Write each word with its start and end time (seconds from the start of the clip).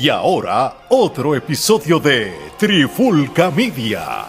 Y 0.00 0.10
ahora, 0.10 0.86
otro 0.90 1.34
episodio 1.34 1.98
de 1.98 2.32
Trifulca 2.56 3.50
Media. 3.50 4.26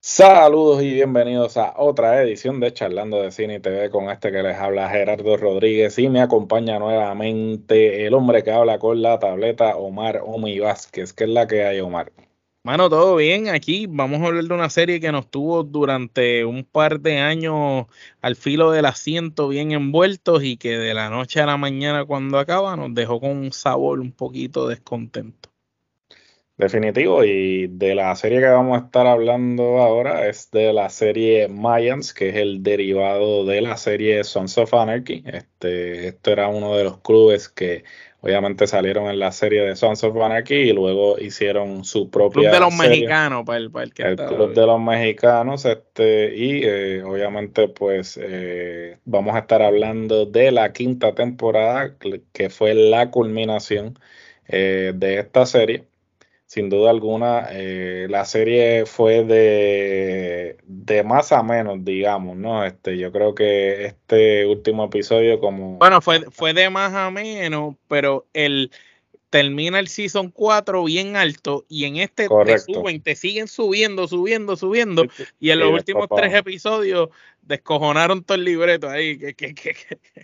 Saludos 0.00 0.82
y 0.82 0.94
bienvenidos 0.94 1.58
a 1.58 1.74
otra 1.76 2.22
edición 2.22 2.60
de 2.60 2.72
Charlando 2.72 3.20
de 3.20 3.30
Cine 3.30 3.56
y 3.56 3.60
TV 3.60 3.90
con 3.90 4.08
este 4.08 4.32
que 4.32 4.42
les 4.42 4.56
habla 4.56 4.88
Gerardo 4.88 5.36
Rodríguez 5.36 5.98
y 5.98 6.08
me 6.08 6.22
acompaña 6.22 6.78
nuevamente 6.78 8.06
el 8.06 8.14
hombre 8.14 8.42
que 8.42 8.52
habla 8.52 8.78
con 8.78 9.02
la 9.02 9.18
tableta 9.18 9.76
Omar 9.76 10.22
Omi 10.24 10.58
Vázquez. 10.60 11.12
¿Qué 11.12 11.24
es 11.24 11.30
la 11.30 11.46
que 11.46 11.66
hay, 11.66 11.80
Omar? 11.80 12.10
Mano, 12.64 12.88
todo 12.88 13.16
bien. 13.16 13.48
Aquí 13.48 13.86
vamos 13.88 14.22
a 14.22 14.26
hablar 14.26 14.44
de 14.44 14.54
una 14.54 14.70
serie 14.70 15.00
que 15.00 15.10
nos 15.10 15.28
tuvo 15.28 15.64
durante 15.64 16.44
un 16.44 16.62
par 16.62 17.00
de 17.00 17.18
años 17.18 17.86
al 18.20 18.36
filo 18.36 18.70
del 18.70 18.84
asiento, 18.84 19.48
bien 19.48 19.72
envueltos, 19.72 20.44
y 20.44 20.56
que 20.56 20.78
de 20.78 20.94
la 20.94 21.10
noche 21.10 21.40
a 21.40 21.46
la 21.46 21.56
mañana, 21.56 22.04
cuando 22.04 22.38
acaba, 22.38 22.76
nos 22.76 22.94
dejó 22.94 23.18
con 23.18 23.30
un 23.30 23.52
sabor 23.52 23.98
un 23.98 24.12
poquito 24.12 24.68
descontento. 24.68 25.50
Definitivo, 26.56 27.24
y 27.24 27.66
de 27.66 27.96
la 27.96 28.14
serie 28.14 28.38
que 28.38 28.46
vamos 28.46 28.80
a 28.80 28.84
estar 28.84 29.08
hablando 29.08 29.78
ahora 29.78 30.28
es 30.28 30.48
de 30.52 30.72
la 30.72 30.88
serie 30.88 31.48
Mayans, 31.48 32.14
que 32.14 32.28
es 32.28 32.36
el 32.36 32.62
derivado 32.62 33.44
de 33.44 33.60
la 33.60 33.76
serie 33.76 34.22
Sons 34.22 34.56
of 34.58 34.72
Anarchy. 34.72 35.24
Este, 35.26 36.06
esto 36.06 36.30
era 36.30 36.46
uno 36.46 36.76
de 36.76 36.84
los 36.84 37.00
clubes 37.00 37.48
que 37.48 37.82
Obviamente 38.24 38.68
salieron 38.68 39.10
en 39.10 39.18
la 39.18 39.32
serie 39.32 39.62
de 39.62 39.74
Sons 39.74 40.04
of 40.04 40.16
Anarchy 40.16 40.54
y 40.54 40.72
luego 40.72 41.18
hicieron 41.18 41.84
su 41.84 42.08
propia. 42.08 42.42
Club 42.42 42.52
de 42.52 42.60
los 42.60 42.74
mexicanos, 42.76 43.44
para 43.44 43.58
el, 43.58 43.70
para 43.72 43.84
el 43.84 43.92
que 43.92 44.02
El 44.04 44.16
Club 44.16 44.54
de 44.54 44.64
los 44.64 44.80
mexicanos, 44.80 45.64
este, 45.64 46.32
y 46.32 46.60
eh, 46.62 47.02
obviamente, 47.02 47.66
pues 47.66 48.16
eh, 48.22 48.98
vamos 49.04 49.34
a 49.34 49.40
estar 49.40 49.60
hablando 49.60 50.24
de 50.24 50.52
la 50.52 50.72
quinta 50.72 51.16
temporada, 51.16 51.96
que 52.32 52.48
fue 52.48 52.74
la 52.74 53.10
culminación 53.10 53.98
eh, 54.46 54.92
de 54.94 55.18
esta 55.18 55.44
serie 55.44 55.86
sin 56.52 56.68
duda 56.68 56.90
alguna, 56.90 57.46
eh, 57.50 58.06
la 58.10 58.26
serie 58.26 58.84
fue 58.84 59.24
de, 59.24 60.58
de, 60.66 61.02
más 61.02 61.32
a 61.32 61.42
menos, 61.42 61.82
digamos, 61.82 62.36
¿no? 62.36 62.62
Este, 62.62 62.98
yo 62.98 63.10
creo 63.10 63.34
que 63.34 63.86
este 63.86 64.44
último 64.44 64.84
episodio 64.84 65.40
como... 65.40 65.78
Bueno, 65.78 66.02
fue, 66.02 66.30
fue 66.30 66.52
de 66.52 66.68
más 66.68 66.92
a 66.92 67.10
menos, 67.10 67.76
pero 67.88 68.26
el 68.34 68.70
termina 69.32 69.78
el 69.78 69.88
season 69.88 70.30
4 70.30 70.84
bien 70.84 71.16
alto 71.16 71.64
y 71.66 71.86
en 71.86 71.96
este 71.96 72.28
te 72.44 72.58
suben, 72.58 73.00
te 73.00 73.16
siguen 73.16 73.48
subiendo, 73.48 74.06
subiendo, 74.06 74.56
subiendo 74.56 75.06
y 75.40 75.48
en 75.50 75.58
los 75.58 75.72
últimos 75.72 76.06
tres 76.14 76.34
episodios 76.34 77.08
descojonaron 77.40 78.22
todo 78.24 78.36
el 78.36 78.44
libreto 78.44 78.90
ahí. 78.90 79.18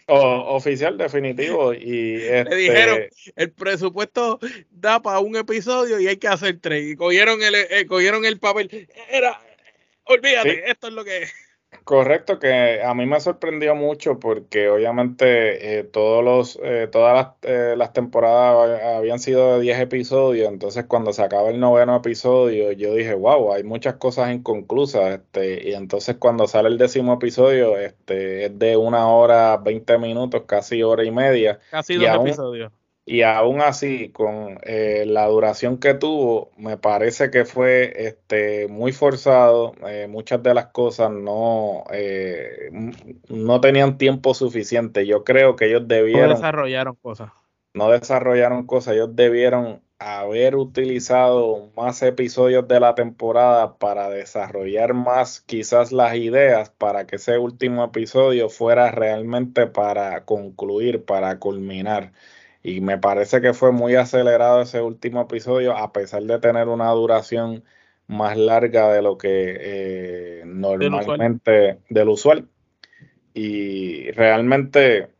oficial 0.09 0.99
definitivo 0.99 1.73
y 1.73 2.19
le 2.19 2.41
este 2.41 2.55
dijeron 2.55 2.99
el 3.35 3.51
presupuesto 3.51 4.41
da 4.71 5.01
para 5.01 5.21
un 5.21 5.37
episodio 5.37 5.99
y 5.99 6.07
hay 6.07 6.19
que 6.19 6.29
hacer 6.29 6.59
tres 6.61 6.91
y 6.91 6.95
cogieron 6.95 7.43
el, 7.43 7.55
eh, 7.55 7.87
cogieron 7.87 8.27
el 8.27 8.39
papel. 8.39 8.89
Era, 9.11 9.41
olvídate, 10.05 10.71
esto 10.71 10.89
es 10.89 10.93
lo 10.93 11.03
que 11.03 11.23
es. 11.23 11.33
Correcto, 11.89 12.39
que 12.39 12.83
a 12.83 12.93
mí 12.93 13.07
me 13.07 13.19
sorprendió 13.19 13.75
mucho 13.75 14.19
porque 14.19 14.69
obviamente 14.69 15.79
eh, 15.79 15.85
todos 15.85 16.23
los, 16.23 16.61
eh, 16.63 16.87
todas 16.93 17.15
las, 17.15 17.51
eh, 17.51 17.77
las, 17.79 17.95
temporadas 17.95 18.83
habían 18.99 19.19
sido 19.19 19.55
de 19.55 19.63
10 19.63 19.81
episodios, 19.81 20.53
entonces 20.53 20.85
cuando 20.85 21.15
se 21.15 21.23
acaba 21.23 21.49
el 21.49 21.59
noveno 21.59 21.97
episodio 21.97 22.73
yo 22.73 22.93
dije, 22.93 23.15
wow, 23.15 23.55
hay 23.55 23.63
muchas 23.63 23.95
cosas 23.95 24.35
inconclusas, 24.35 25.15
este, 25.15 25.67
y 25.67 25.73
entonces 25.73 26.19
cuando 26.19 26.47
sale 26.47 26.69
el 26.69 26.77
décimo 26.77 27.15
episodio, 27.15 27.79
este, 27.79 28.45
es 28.45 28.59
de 28.59 28.77
una 28.77 29.09
hora, 29.09 29.57
20 29.57 29.97
minutos, 29.97 30.43
casi 30.47 30.83
hora 30.83 31.05
y 31.05 31.11
media. 31.11 31.59
Casi 31.71 31.95
dos 31.95 32.17
episodios. 32.21 32.71
Y 33.11 33.23
aún 33.23 33.63
así, 33.63 34.11
con 34.11 34.59
eh, 34.65 35.05
la 35.07 35.27
duración 35.29 35.79
que 35.79 35.95
tuvo, 35.95 36.51
me 36.59 36.77
parece 36.77 37.31
que 37.31 37.47
fue 37.47 38.07
este, 38.07 38.69
muy 38.69 38.93
forzado. 38.93 39.73
Eh, 39.87 40.07
muchas 40.11 40.43
de 40.43 40.53
las 40.53 40.67
cosas 40.67 41.11
no, 41.11 41.85
eh, 41.91 42.69
no 43.31 43.63
tenían 43.63 43.97
tiempo 43.97 44.35
suficiente. 44.35 45.07
Yo 45.07 45.25
creo 45.25 45.57
que 45.57 45.69
ellos 45.69 45.89
debieron... 45.89 46.29
No 46.29 46.35
desarrollaron 46.35 46.97
cosas. 46.97 47.33
No 47.73 47.89
desarrollaron 47.91 48.67
cosas. 48.67 48.93
Ellos 48.93 49.17
debieron 49.17 49.81
haber 49.99 50.57
utilizado 50.57 51.73
más 51.75 52.03
episodios 52.03 52.69
de 52.69 52.79
la 52.79 52.95
temporada 52.95 53.79
para 53.79 54.11
desarrollar 54.11 54.93
más 54.93 55.41
quizás 55.41 55.93
las 55.93 56.15
ideas 56.17 56.69
para 56.77 57.07
que 57.07 57.17
ese 57.17 57.39
último 57.39 57.85
episodio 57.85 58.51
fuera 58.51 58.91
realmente 58.91 59.67
para 59.67 60.27
concluir, 60.27 61.07
para 61.07 61.39
culminar. 61.39 62.13
Y 62.63 62.81
me 62.81 62.99
parece 62.99 63.41
que 63.41 63.55
fue 63.55 63.73
muy 63.73 63.95
acelerado 63.95 64.63
ese 64.63 64.83
último 64.83 65.23
episodio, 65.23 65.77
a 65.77 65.93
pesar 65.93 66.23
de 66.25 66.39
tener 66.39 66.69
una 66.69 66.91
duración 66.91 67.65
más 68.09 68.37
larga 68.37 68.93
de 68.93 69.03
lo 69.03 69.19
que 69.19 69.57
eh, 69.61 70.43
normalmente 70.45 71.79
del 71.89 72.09
usual. 72.09 72.49
Y 73.35 74.11
realmente 74.13 75.11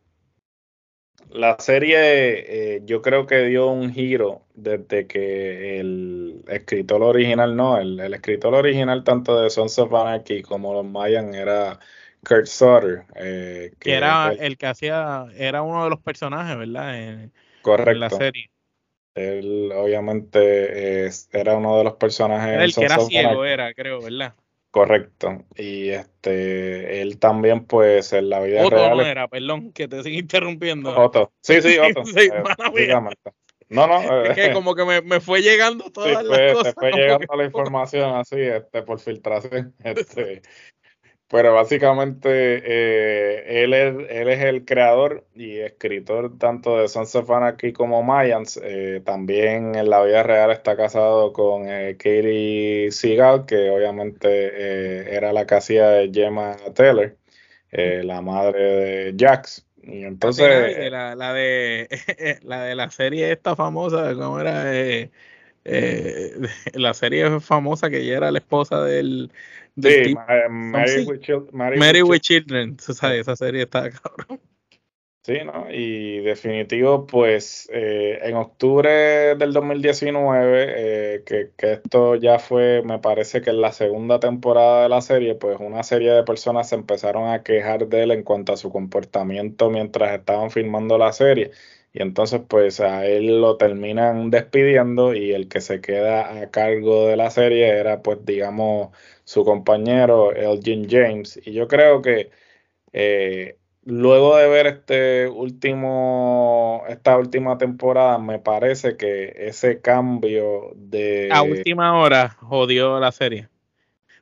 la 1.29 1.57
serie 1.59 2.75
eh, 2.75 2.81
yo 2.85 3.01
creo 3.01 3.25
que 3.27 3.43
dio 3.45 3.67
un 3.67 3.93
giro 3.93 4.45
desde 4.55 5.07
que 5.07 5.79
el 5.79 6.43
escritor 6.47 7.03
original, 7.03 7.55
no, 7.55 7.77
el, 7.77 7.99
escritor 8.13 8.55
original 8.55 9.03
tanto 9.03 9.39
de 9.39 9.49
Sons 9.49 9.77
of 9.79 9.93
Anarchy 9.93 10.41
como 10.41 10.73
los 10.73 10.85
Mayan 10.85 11.35
era 11.35 11.79
Kurt 12.27 12.45
Sutter. 12.45 13.05
Eh, 13.15 13.71
que, 13.79 13.93
era 13.93 14.31
el, 14.31 14.57
que 14.57 14.67
hacía, 14.67 15.25
era 15.35 15.61
uno 15.61 15.83
de 15.83 15.89
los 15.89 15.99
personajes, 15.99 16.57
¿verdad? 16.57 16.97
En, 16.97 17.33
correcto. 17.61 17.91
En 17.91 17.99
la 17.99 18.09
serie. 18.09 18.49
Él 19.15 19.71
obviamente 19.75 21.09
era 21.31 21.57
uno 21.57 21.77
de 21.77 21.83
los 21.83 21.93
personajes. 21.93 22.53
Era 22.53 22.63
el 22.63 22.73
que 22.73 22.85
era 22.85 22.99
ciego, 22.99 23.45
era, 23.45 23.73
creo, 23.73 24.01
¿verdad? 24.01 24.33
Correcto. 24.71 25.45
Y 25.55 25.89
este, 25.89 27.01
él 27.01 27.17
también, 27.17 27.65
pues, 27.65 28.13
en 28.13 28.29
la 28.29 28.39
vida 28.39 28.63
Otto 28.63 28.75
real. 28.75 28.97
no 28.97 29.03
era, 29.03 29.27
perdón, 29.27 29.73
que 29.73 29.87
te 29.87 30.03
sigue 30.03 30.19
interrumpiendo. 30.19 30.95
Otto. 30.95 31.31
Sí, 31.41 31.61
sí, 31.61 31.77
Otto. 31.79 32.05
sí, 32.05 32.29
eh, 32.77 32.93
no, 33.69 33.87
no. 33.87 34.23
Es 34.25 34.35
que 34.35 34.45
eh, 34.47 34.53
como 34.53 34.75
que 34.75 34.85
me, 34.85 35.01
me 35.01 35.19
fue 35.19 35.41
llegando 35.41 35.85
todas 35.93 36.23
las 36.23 36.53
cosas. 36.53 36.75
Te 36.75 36.79
fue 36.79 36.91
llegando 36.91 37.35
la 37.35 37.45
información 37.45 38.15
así, 38.15 38.39
este, 38.39 38.83
por 38.83 38.99
filtración. 38.99 39.73
Este, 39.83 40.43
pero 41.29 41.53
básicamente 41.53 42.29
eh, 42.29 43.63
él, 43.63 43.73
es, 43.73 43.95
él 44.09 44.29
es 44.29 44.43
el 44.43 44.65
creador 44.65 45.27
y 45.35 45.59
escritor 45.59 46.39
tanto 46.39 46.79
de 46.79 46.87
Sons 46.87 47.15
of 47.15 47.29
Anarchy 47.29 47.71
como 47.71 48.01
Mayans. 48.01 48.59
Eh, 48.63 49.01
también 49.05 49.75
en 49.75 49.91
la 49.91 50.03
vida 50.03 50.23
real 50.23 50.49
está 50.49 50.75
casado 50.75 51.31
con 51.31 51.69
eh, 51.69 51.97
Katie 51.97 52.91
Seagal, 52.91 53.45
que 53.45 53.69
obviamente 53.69 55.15
era 55.15 55.31
la 55.31 55.45
casilla 55.45 55.89
de 55.89 56.11
Gemma 56.11 56.57
Taylor, 56.73 57.15
la 57.71 58.21
madre 58.21 59.13
de 59.13 59.15
Jax. 59.15 59.67
Y 59.83 60.03
entonces. 60.05 60.89
La, 60.91 61.15
la, 61.15 61.33
de, 61.33 61.89
la 62.41 62.63
de 62.63 62.75
la 62.75 62.89
serie 62.89 63.31
esta 63.31 63.55
famosa, 63.55 64.15
¿cómo 64.15 64.39
era? 64.39 64.63
la 66.73 66.93
serie 66.93 67.39
famosa 67.39 67.89
que 67.89 67.99
ella 67.99 68.17
era 68.17 68.31
la 68.31 68.39
esposa 68.39 68.83
del 68.83 69.31
Sí, 69.81 70.15
Mary, 70.49 72.01
with, 72.01 72.19
Children. 72.21 72.77
esa 72.79 73.35
serie 73.35 73.63
está 73.63 73.89
cabrón. 73.91 74.39
Sí, 75.21 75.37
¿no? 75.45 75.67
Y 75.69 76.19
definitivo, 76.21 77.05
pues 77.05 77.69
eh, 77.71 78.19
en 78.23 78.35
octubre 78.35 79.35
del 79.35 79.53
2019, 79.53 80.65
eh, 80.69 81.23
que, 81.25 81.51
que, 81.55 81.73
esto 81.73 82.15
ya 82.15 82.39
fue, 82.39 82.81
me 82.83 82.99
parece 82.99 83.41
que 83.41 83.51
en 83.51 83.61
la 83.61 83.71
segunda 83.71 84.19
temporada 84.19 84.83
de 84.83 84.89
la 84.89 85.01
serie, 85.01 85.35
pues 85.35 85.59
una 85.59 85.83
serie 85.83 86.11
de 86.11 86.23
personas 86.23 86.69
se 86.69 86.75
empezaron 86.75 87.27
a 87.29 87.43
quejar 87.43 87.87
de 87.87 88.03
él 88.03 88.11
en 88.11 88.23
cuanto 88.23 88.53
a 88.53 88.57
su 88.57 88.71
comportamiento 88.71 89.69
mientras 89.69 90.17
estaban 90.17 90.51
filmando 90.51 90.97
la 90.97 91.11
serie. 91.11 91.51
Y 91.91 92.01
entonces, 92.01 92.41
pues 92.47 92.79
a 92.79 93.05
él 93.05 93.41
lo 93.41 93.57
terminan 93.57 94.29
despidiendo 94.29 95.13
y 95.15 95.33
el 95.33 95.47
que 95.47 95.59
se 95.59 95.81
queda 95.81 96.41
a 96.41 96.51
cargo 96.51 97.07
de 97.07 97.17
la 97.17 97.31
serie 97.31 97.67
era, 97.67 98.03
pues, 98.03 98.23
digamos, 98.25 98.95
su 99.23 99.43
compañero 99.43 100.31
Elgin 100.31 100.87
James. 100.89 101.39
Y 101.43 101.53
yo 101.53 101.67
creo 101.67 102.01
que 102.01 102.29
eh, 102.93 103.57
luego 103.83 104.37
de 104.37 104.47
ver 104.47 104.67
este 104.67 105.27
último, 105.27 106.83
esta 106.87 107.17
última 107.17 107.57
temporada, 107.57 108.17
me 108.19 108.39
parece 108.39 108.97
que 108.97 109.33
ese 109.35 109.81
cambio 109.81 110.71
de. 110.75 111.29
A 111.31 111.41
última 111.41 111.99
hora 111.99 112.29
jodió 112.39 112.99
la 112.99 113.11
serie. 113.11 113.49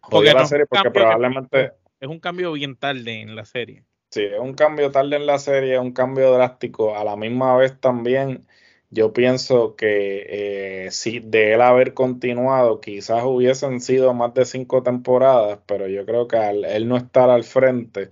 Jodió 0.01 0.33
la 0.33 0.45
serie 0.45 0.65
porque 0.65 0.89
probablemente. 0.89 1.71
Es 1.99 2.07
un 2.07 2.19
cambio 2.19 2.53
bien 2.53 2.75
tarde 2.75 3.21
en 3.21 3.35
la 3.35 3.43
serie. 3.43 3.83
Sí, 4.09 4.24
es 4.24 4.39
un 4.39 4.54
cambio 4.54 4.92
tarde 4.92 5.18
en 5.18 5.25
la 5.25 5.38
serie, 5.39 5.75
es 5.75 5.81
un 5.81 5.92
cambio 5.92 6.31
drástico. 6.31 6.95
A 6.95 7.04
la 7.04 7.15
misma 7.15 7.57
vez 7.57 7.80
también 7.80 8.48
yo 8.89 9.12
pienso 9.12 9.75
que 9.75 10.86
eh, 10.86 10.92
si 10.92 11.19
de 11.19 11.54
él 11.54 11.62
haber 11.62 11.94
continuado, 11.94 12.80
quizás 12.80 13.24
hubiesen 13.25 13.81
sido 13.81 14.13
más 14.13 14.33
de 14.33 14.45
cinco 14.45 14.81
temporadas, 14.81 15.59
pero 15.65 15.88
yo 15.88 16.06
creo 16.06 16.27
que 16.27 16.38
al 16.38 16.63
él 16.65 16.88
no 16.88 16.95
estar 16.95 17.30
al 17.30 17.44
frente, 17.44 18.09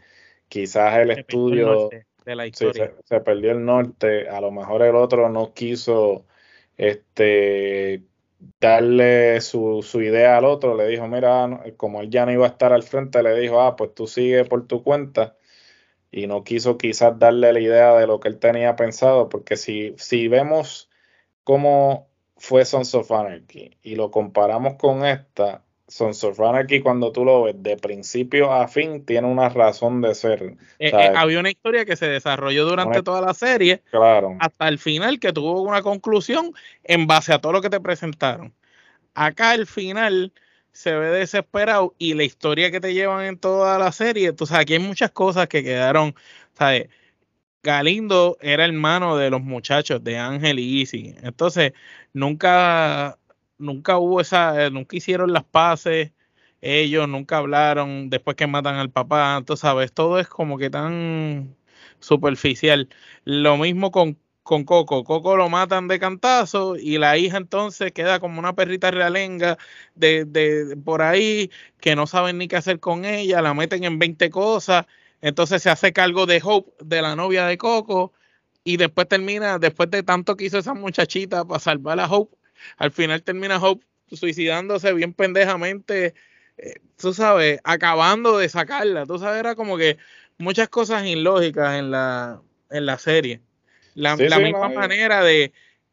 quizás 0.50 0.98
el 1.00 1.12
estudio 1.12 1.90
de 2.26 2.36
la 2.36 2.48
historia. 2.48 2.94
se, 3.06 3.20
perdió 3.22 3.52
el 3.52 3.64
norte, 3.64 4.28
a 4.28 4.42
lo 4.42 4.52
mejor 4.52 4.84
el 4.84 4.96
otro 4.96 5.30
no 5.30 5.54
quiso 5.54 6.26
este 6.78 8.04
darle 8.60 9.40
su, 9.42 9.82
su, 9.82 10.02
idea 10.02 10.38
al 10.38 10.46
otro, 10.46 10.76
le 10.76 10.88
dijo, 10.88 11.08
mira, 11.08 11.64
como 11.78 12.02
él 12.02 12.10
ya 12.10 12.26
no 12.26 12.34
iba 12.34 12.46
a 12.46 12.50
estar 12.50 12.74
al 12.74 12.84
frente, 12.84 13.24
le 13.24 13.40
dijo, 13.40 13.62
ah, 13.62 13.76
pues 13.76 13.94
tú 13.96 14.08
sigue 14.08 14.44
por 14.46 14.68
tu 14.68 14.84
cuenta 14.84 15.38
y 16.16 16.28
no 16.28 16.46
quiso 16.46 16.78
quizás 16.78 17.20
darle 17.20 17.52
la 17.52 17.60
idea 17.60 17.94
de 17.96 18.08
lo 18.08 18.22
que 18.22 18.30
él 18.30 18.40
tenía 18.40 18.78
pensado, 18.78 19.28
porque 19.28 19.58
si, 19.58 19.94
si 19.98 20.30
vemos 20.30 20.90
cómo 21.44 22.08
fue 22.38 22.64
Sons 22.64 22.96
of 22.96 23.12
Anarchy 23.12 23.76
y 23.84 23.96
lo 23.96 24.12
comparamos 24.12 24.76
con 24.76 25.06
esta, 25.06 25.64
Sons 25.90 26.24
of 26.24 26.40
Anarchy 26.40 26.80
cuando 26.80 27.12
tú 27.12 27.26
lo 27.26 27.44
ves 27.44 27.62
de 27.62 27.76
principio 27.76 28.54
a 28.54 28.70
fin 28.70 29.06
tiene 29.06 29.28
una 29.28 29.50
razón 29.50 30.02
de 30.02 30.16
ser. 30.16 30.56
Eh, 30.80 30.88
eh, 30.88 31.12
había 31.14 31.42
una 31.42 31.50
historia 31.50 31.84
que 31.84 31.98
se 31.98 32.08
desarrolló 32.08 32.64
durante 32.64 33.04
toda 33.04 33.20
la 33.20 33.34
serie 33.34 33.82
claro. 33.92 34.38
hasta 34.40 34.70
el 34.70 34.80
final 34.80 35.20
que 35.20 35.34
tuvo 35.34 35.62
una 35.64 35.82
conclusión 35.82 36.54
en 36.86 37.08
base 37.08 37.34
a 37.34 37.40
todo 37.40 37.52
lo 37.52 37.62
que 37.62 37.70
te 37.70 37.82
presentaron. 37.82 38.54
Acá 39.16 39.54
el 39.54 39.68
final 39.68 40.32
se 40.76 40.94
ve 40.94 41.08
desesperado 41.08 41.96
y 41.98 42.16
la 42.16 42.26
historia 42.26 42.70
que 42.70 42.82
te 42.82 42.94
llevan 42.94 43.26
en 43.26 43.40
toda 43.40 43.80
la 43.80 43.92
serie, 43.94 44.34
sabes, 44.38 44.52
aquí 44.52 44.74
hay 44.74 44.80
muchas 44.80 45.12
cosas 45.12 45.48
que 45.48 45.64
quedaron, 45.64 46.16
¿sabes? 46.54 46.90
Galindo 47.64 48.38
era 48.42 48.66
hermano 48.66 49.18
de 49.18 49.30
los 49.30 49.42
muchachos 49.42 50.04
de 50.04 50.18
Ángel 50.20 50.60
y 50.60 50.82
Easy. 50.82 51.16
Entonces, 51.24 51.74
nunca, 52.14 53.18
nunca 53.58 53.98
hubo 53.98 54.22
esa, 54.22 54.70
nunca 54.70 54.98
hicieron 54.98 55.34
las 55.34 55.46
paces, 55.46 56.12
ellos 56.62 57.08
nunca 57.10 57.38
hablaron 57.38 58.10
después 58.10 58.36
que 58.38 58.48
matan 58.48 58.76
al 58.76 58.92
papá, 58.92 59.42
tú 59.46 59.58
sabes, 59.58 59.94
todo 59.94 60.20
es 60.20 60.28
como 60.28 60.58
que 60.58 60.70
tan 60.70 61.56
superficial. 62.00 62.90
Lo 63.26 63.58
mismo 63.58 63.92
con 63.92 64.20
con 64.46 64.64
Coco. 64.64 65.04
Coco 65.04 65.36
lo 65.38 65.50
matan 65.50 65.88
de 65.88 66.00
cantazo 66.00 66.76
y 66.78 67.00
la 67.00 67.18
hija 67.18 67.38
entonces 67.38 67.92
queda 67.94 68.20
como 68.20 68.40
una 68.40 68.54
perrita 68.56 68.92
realenga 68.92 69.58
de, 69.96 70.26
de, 70.26 70.78
por 70.78 71.02
ahí 71.02 71.52
que 71.80 71.96
no 71.96 72.06
saben 72.08 72.38
ni 72.38 72.48
qué 72.48 72.56
hacer 72.58 72.80
con 72.80 73.06
ella, 73.06 73.42
la 73.42 73.56
meten 73.56 73.84
en 73.86 73.98
20 74.00 74.30
cosas, 74.30 74.86
entonces 75.22 75.64
se 75.64 75.72
hace 75.72 75.94
cargo 75.94 76.28
de 76.28 76.42
Hope, 76.44 76.72
de 76.86 77.02
la 77.02 77.16
novia 77.16 77.48
de 77.48 77.58
Coco, 77.58 78.14
y 78.64 78.78
después 78.78 79.08
termina, 79.08 79.58
después 79.60 79.90
de 79.92 80.04
tanto 80.04 80.36
que 80.38 80.46
hizo 80.46 80.60
esa 80.60 80.76
muchachita 80.76 81.46
para 81.46 81.60
salvar 81.60 82.00
a 82.00 82.08
Hope, 82.08 82.38
al 82.78 82.92
final 82.92 83.24
termina 83.24 83.58
Hope 83.58 83.84
suicidándose 84.12 84.94
bien 84.94 85.14
pendejamente, 85.14 86.14
eh, 86.58 86.76
tú 86.98 87.14
sabes, 87.16 87.60
acabando 87.64 88.38
de 88.38 88.50
sacarla, 88.50 89.06
tú 89.08 89.18
sabes, 89.20 89.40
era 89.40 89.56
como 89.56 89.78
que 89.78 89.98
muchas 90.38 90.70
cosas 90.70 91.06
ilógicas 91.08 91.80
en 91.80 91.92
la, 91.92 92.42
en 92.70 92.86
la 92.86 93.00
serie. 93.00 93.42
La, 93.96 94.16
misma 94.16 94.70
manera 94.70 95.24
de, 95.24 95.52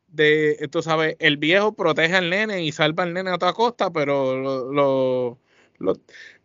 de, 0.08 0.68
tú 0.70 0.82
sabes, 0.82 1.16
el 1.18 1.38
viejo 1.38 1.74
protege 1.74 2.16
al 2.16 2.30
nene 2.30 2.62
y 2.62 2.72
salva 2.72 3.04
al 3.04 3.14
nene 3.14 3.30
a 3.30 3.38
toda 3.38 3.54
costa, 3.54 3.90
pero 3.90 4.36
lo, 4.36 4.72
lo, 4.72 5.38
lo, 5.78 5.94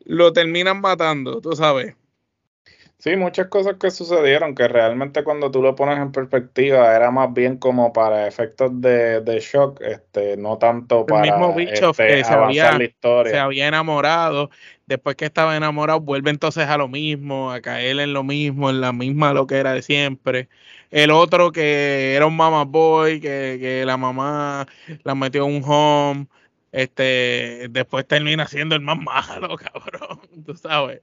lo 0.06 0.33
terminan 0.33 0.81
matando, 0.81 1.42
tú 1.42 1.54
sabes. 1.54 1.95
Sí, 3.00 3.15
muchas 3.15 3.48
cosas 3.48 3.75
que 3.80 3.92
sucedieron 3.92 4.56
que 4.56 4.68
realmente 4.68 5.24
cuando 5.24 5.51
tú 5.51 5.62
lo 5.62 5.75
pones 5.75 6.00
en 6.00 6.12
perspectiva 6.12 6.95
era 6.95 7.12
más 7.12 7.31
bien 7.31 7.57
como 7.57 7.94
para 7.94 8.27
efectos 8.27 8.71
de, 8.81 9.21
de 9.21 9.39
shock, 9.39 9.80
este, 9.81 10.36
no 10.36 10.57
tanto 10.57 11.06
para 11.06 11.25
el 11.25 11.31
mismo 11.31 11.53
bicho 11.53 11.92
este, 11.92 12.07
que 12.07 12.24
se 12.24 12.33
había, 12.33 12.75
la 12.75 12.83
historia. 12.83 13.31
se 13.31 13.38
había 13.38 13.68
enamorado, 13.68 14.50
después 14.88 15.15
que 15.15 15.25
estaba 15.25 15.56
enamorado 15.56 16.00
vuelve 16.00 16.31
entonces 16.31 16.68
a 16.68 16.77
lo 16.77 16.88
mismo, 16.88 17.51
a 17.51 17.62
caer 17.62 18.00
en 18.00 18.13
lo 18.13 18.24
mismo, 18.24 18.71
en 18.71 18.81
la 18.81 18.92
misma 18.94 19.31
lo 19.31 19.45
que 19.45 19.57
era 19.57 19.74
de 19.74 19.83
siempre. 19.83 20.50
El 20.92 21.12
otro 21.12 21.51
que 21.51 22.16
era 22.16 22.25
un 22.25 22.36
mama 22.36 22.63
boy, 22.63 23.19
que, 23.19 23.57
que 23.60 23.84
la 23.86 23.98
mamá 23.98 24.68
la 25.04 25.16
metió 25.16 25.45
en 25.45 25.56
un 25.56 25.63
home, 25.66 26.28
este, 26.72 27.68
después 27.69 28.07
termina 28.07 28.48
siendo 28.48 28.75
el 28.75 28.81
más 28.81 28.98
malo, 29.01 29.57
cabrón, 29.57 30.19
tú 30.45 30.56
sabes. 30.56 31.01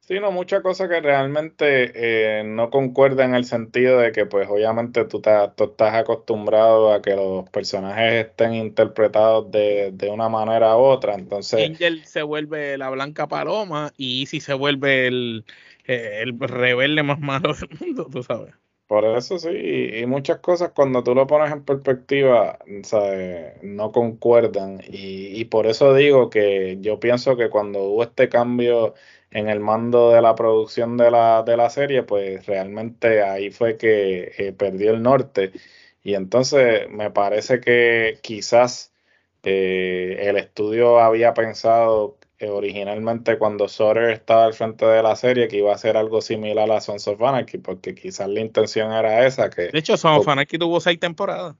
Sí, 0.00 0.18
no, 0.18 0.32
muchas 0.32 0.62
cosas 0.62 0.88
que 0.88 1.00
realmente 1.00 1.92
eh, 1.94 2.42
no 2.44 2.70
concuerdan 2.70 3.30
en 3.30 3.36
el 3.36 3.44
sentido 3.44 4.00
de 4.00 4.10
que, 4.10 4.26
pues, 4.26 4.48
obviamente 4.48 5.04
tú, 5.04 5.22
estás 5.24 5.94
acostumbrado 5.94 6.92
a 6.92 7.00
que 7.00 7.14
los 7.14 7.48
personajes 7.50 8.26
estén 8.26 8.52
interpretados 8.54 9.50
de, 9.52 10.10
una 10.12 10.28
manera 10.28 10.76
u 10.76 10.80
otra, 10.80 11.14
entonces... 11.14 11.70
Angel 11.70 12.04
se 12.04 12.22
vuelve 12.22 12.76
la 12.78 12.90
blanca 12.90 13.28
paloma 13.28 13.92
y 13.96 14.22
Easy 14.22 14.40
se 14.40 14.54
vuelve 14.54 15.06
el, 15.06 15.44
eh, 15.86 16.18
el 16.22 16.36
rebelde 16.38 17.04
más 17.04 17.20
malo 17.20 17.54
del 17.54 17.70
mundo, 17.78 18.08
tú 18.10 18.24
sabes. 18.24 18.52
Por 18.92 19.06
eso 19.06 19.38
sí, 19.38 19.48
y, 19.48 20.04
muchas 20.06 20.40
cosas 20.40 20.72
cuando 20.74 21.02
tú 21.02 21.14
lo 21.14 21.26
pones 21.26 21.50
en 21.50 21.64
perspectiva, 21.64 22.58
¿sabes? 22.82 23.54
no 23.62 23.90
concuerdan, 23.90 24.82
y, 24.86 25.40
y 25.40 25.46
por 25.46 25.66
eso 25.66 25.94
digo 25.94 26.28
que 26.28 26.76
yo 26.82 27.00
pienso 27.00 27.34
que 27.38 27.48
cuando 27.48 27.82
hubo 27.84 28.02
este 28.02 28.28
cambio 28.28 28.92
en 29.30 29.48
el 29.48 29.60
mando 29.60 30.10
de 30.10 30.20
la 30.20 30.34
producción 30.34 30.98
de 30.98 31.10
la, 31.10 31.42
de 31.42 31.56
la 31.56 31.70
serie, 31.70 32.02
pues 32.02 32.44
realmente 32.44 33.22
ahí 33.22 33.50
fue 33.50 33.78
que 33.78 34.32
eh, 34.36 34.52
perdió 34.52 34.90
el 34.92 35.02
norte. 35.02 35.52
Y 36.02 36.14
entonces 36.14 36.86
me 36.90 37.10
parece 37.10 37.60
que 37.60 38.18
quizás 38.22 38.92
eh, 39.42 40.18
el 40.20 40.36
estudio 40.36 41.00
había 41.00 41.32
pensado 41.34 42.18
originalmente 42.50 43.38
cuando 43.38 43.68
Soder 43.68 44.10
estaba 44.10 44.44
al 44.44 44.54
frente 44.54 44.86
de 44.86 45.02
la 45.02 45.16
serie 45.16 45.48
que 45.48 45.58
iba 45.58 45.74
a 45.74 45.78
ser 45.78 45.96
algo 45.96 46.20
similar 46.20 46.70
a 46.70 46.80
Sons 46.80 47.08
of 47.08 47.22
Anarchy, 47.22 47.58
porque 47.58 47.94
quizás 47.94 48.28
la 48.28 48.40
intención 48.40 48.92
era 48.92 49.26
esa. 49.26 49.50
que 49.50 49.68
De 49.68 49.78
hecho, 49.78 49.96
Sons 49.96 50.20
of 50.20 50.28
Anarchy 50.28 50.58
tuvo 50.58 50.80
seis 50.80 50.98
temporadas. 50.98 51.56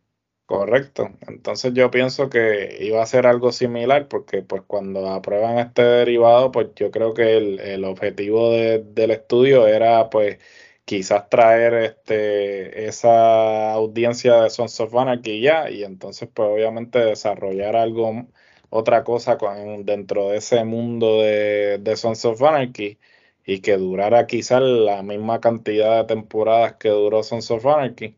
Correcto. 0.47 1.11
Entonces 1.29 1.73
yo 1.73 1.91
pienso 1.91 2.29
que 2.29 2.77
iba 2.81 3.03
a 3.03 3.07
ser 3.07 3.27
algo 3.27 3.53
similar 3.53 4.07
porque 4.09 4.43
pues 4.43 4.63
cuando 4.67 5.09
aprueban 5.09 5.59
este 5.59 5.83
derivado, 5.83 6.53
pues 6.53 6.69
yo 6.77 6.91
creo 6.91 7.15
que 7.15 7.39
el, 7.39 7.85
objetivo 7.85 8.51
del 8.51 9.11
estudio 9.13 9.67
era 9.67 10.11
pues 10.11 10.39
quizás 10.85 11.29
traer 11.31 11.75
este 11.75 12.87
esa 12.87 13.73
audiencia 13.73 14.43
de 14.43 14.51
Sons 14.51 14.79
of 14.81 14.95
Anarchy 14.95 15.41
ya 15.41 15.71
y 15.71 15.85
entonces 15.85 16.29
pues 16.33 16.49
obviamente 16.51 16.99
desarrollar 16.99 17.77
algo, 17.77 18.27
otra 18.73 19.05
cosa 19.05 19.39
con, 19.39 19.85
dentro 19.85 20.31
de 20.31 20.39
ese 20.39 20.65
mundo 20.65 21.21
de, 21.23 21.79
de 21.79 21.97
Sons 21.97 22.25
of 22.25 22.43
Anarchy 22.43 22.99
y 23.45 23.61
que 23.61 23.77
durara 23.77 24.27
quizás 24.27 24.63
la 24.63 25.03
misma 25.03 25.41
cantidad 25.41 25.99
de 26.01 26.15
temporadas 26.15 26.77
que 26.77 26.89
duró 26.89 27.23
Sons 27.23 27.51
of 27.51 27.67
Anarchy 27.67 28.17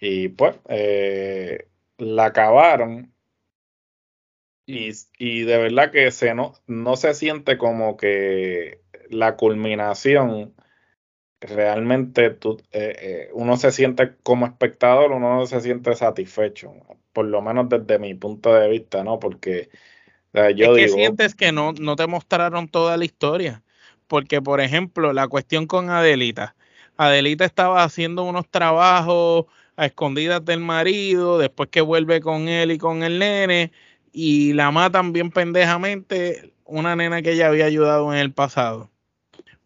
y 0.00 0.28
pues 0.30 0.56
eh, 0.68 1.68
la 1.98 2.26
acabaron. 2.26 3.12
Y, 4.68 5.42
de 5.44 5.58
verdad 5.58 5.92
que 5.92 6.10
se 6.10 6.34
no, 6.34 6.54
no 6.66 6.96
se 6.96 7.14
siente 7.14 7.56
como 7.56 7.96
que 7.96 8.80
la 9.10 9.36
culminación 9.36 10.54
realmente 11.46 12.30
tú, 12.30 12.58
eh, 12.72 12.96
eh, 12.98 13.30
uno 13.32 13.56
se 13.56 13.72
siente 13.72 14.14
como 14.22 14.46
espectador, 14.46 15.12
uno 15.12 15.36
no 15.36 15.46
se 15.46 15.60
siente 15.60 15.94
satisfecho, 15.94 16.72
por 17.12 17.26
lo 17.26 17.42
menos 17.42 17.68
desde 17.68 17.98
mi 17.98 18.14
punto 18.14 18.52
de 18.54 18.68
vista, 18.68 19.02
¿no? 19.04 19.18
Porque 19.18 19.70
yo 20.54 20.76
es 20.76 20.82
que 20.82 20.88
sientes 20.88 21.34
que 21.34 21.52
no, 21.52 21.72
no 21.72 21.96
te 21.96 22.06
mostraron 22.06 22.68
toda 22.68 22.96
la 22.96 23.04
historia, 23.04 23.62
porque 24.06 24.42
por 24.42 24.60
ejemplo, 24.60 25.12
la 25.12 25.28
cuestión 25.28 25.66
con 25.66 25.90
Adelita, 25.90 26.54
Adelita 26.96 27.44
estaba 27.44 27.82
haciendo 27.82 28.24
unos 28.24 28.48
trabajos 28.48 29.46
a 29.76 29.86
escondidas 29.86 30.44
del 30.44 30.60
marido, 30.60 31.38
después 31.38 31.68
que 31.70 31.80
vuelve 31.80 32.20
con 32.20 32.48
él 32.48 32.70
y 32.70 32.78
con 32.78 33.02
el 33.02 33.18
nene, 33.18 33.72
y 34.12 34.52
la 34.54 34.70
matan 34.70 35.12
bien 35.12 35.30
pendejamente 35.30 36.54
una 36.64 36.96
nena 36.96 37.22
que 37.22 37.32
ella 37.32 37.48
había 37.48 37.66
ayudado 37.66 38.12
en 38.12 38.18
el 38.18 38.32
pasado. 38.32 38.90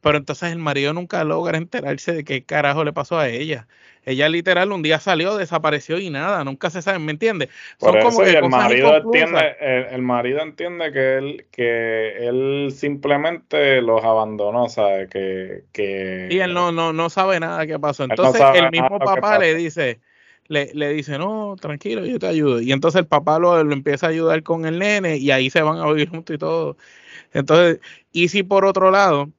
Pero 0.01 0.17
entonces 0.19 0.51
el 0.53 0.59
marido 0.59 0.93
nunca 0.93 1.25
logra 1.25 1.59
enterarse 1.59 2.13
de 2.13 2.25
qué 2.25 2.43
carajo 2.43 2.85
le 2.85 2.93
pasó 2.93 3.19
a 3.19 3.29
ella. 3.29 3.67
Ella 4.07 4.31
literal 4.31 4.73
un 4.73 4.83
día 4.83 4.99
salió, 4.99 5.37
desapareció 5.37 5.99
y 5.99 6.09
nada, 6.09 6.43
nunca 6.43 6.71
se 6.71 6.81
sabe, 6.81 6.99
¿me 6.99 7.13
entiendes? 7.13 7.51
Son 7.79 8.01
como 8.01 8.23
el 8.23 8.49
marido 8.49 8.97
entiende, 8.97 9.57
el, 9.91 10.01
marido 10.01 10.41
entiende 10.41 10.91
que 10.91 11.19
él, 11.19 11.47
que 11.51 12.27
él 12.27 12.73
simplemente 12.75 13.83
los 13.83 14.03
abandonó, 14.03 14.71
¿sabe? 14.71 15.09
Que, 15.09 15.65
que 15.73 16.29
y 16.31 16.39
él 16.39 16.55
no, 16.55 16.73
no, 16.73 16.95
no 16.95 17.11
sabe 17.11 17.41
nada 17.41 17.67
qué 17.67 17.79
pasó. 17.79 18.05
Entonces 18.05 18.43
el 18.55 18.71
mismo 18.71 18.99
papá 18.99 19.39
le 19.39 19.55
dice, 19.55 20.01
le, 20.49 20.71
le, 20.73 20.95
dice, 20.95 21.19
no, 21.19 21.57
tranquilo, 21.61 22.07
yo 22.07 22.19
te 22.19 22.27
ayudo. 22.27 22.63
Y 22.63 22.73
entonces 22.73 23.01
el 23.01 23.07
papá 23.07 23.39
lo, 23.39 23.63
lo 23.63 23.73
empieza 23.75 24.07
a 24.07 24.11
ayudar 24.11 24.43
con 24.43 24.65
el 24.65 24.79
nene 24.79 25.19
y 25.19 25.31
ahí 25.31 25.51
se 25.51 25.61
van 25.61 25.77
a 25.77 25.87
vivir 25.87 26.09
juntos 26.09 26.35
y 26.35 26.39
todo. 26.39 26.79
Entonces, 27.35 27.81
y 28.13 28.29
si 28.29 28.43
por 28.43 28.65
otro 28.65 28.91
lado, 28.91 29.31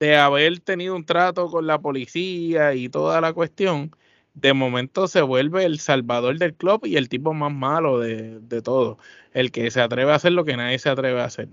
de 0.00 0.16
haber 0.16 0.60
tenido 0.60 0.96
un 0.96 1.04
trato 1.04 1.48
con 1.50 1.66
la 1.66 1.78
policía 1.78 2.74
y 2.74 2.88
toda 2.88 3.20
la 3.20 3.34
cuestión, 3.34 3.94
de 4.34 4.54
momento 4.54 5.06
se 5.06 5.20
vuelve 5.20 5.64
el 5.64 5.78
salvador 5.78 6.38
del 6.38 6.54
club 6.54 6.86
y 6.86 6.96
el 6.96 7.08
tipo 7.10 7.34
más 7.34 7.52
malo 7.52 7.98
de, 7.98 8.40
de 8.40 8.62
todo. 8.62 8.98
El 9.32 9.52
que 9.52 9.70
se 9.70 9.80
atreve 9.80 10.10
a 10.10 10.16
hacer 10.16 10.32
lo 10.32 10.44
que 10.44 10.56
nadie 10.56 10.78
se 10.78 10.88
atreve 10.88 11.20
a 11.20 11.26
hacer. 11.26 11.48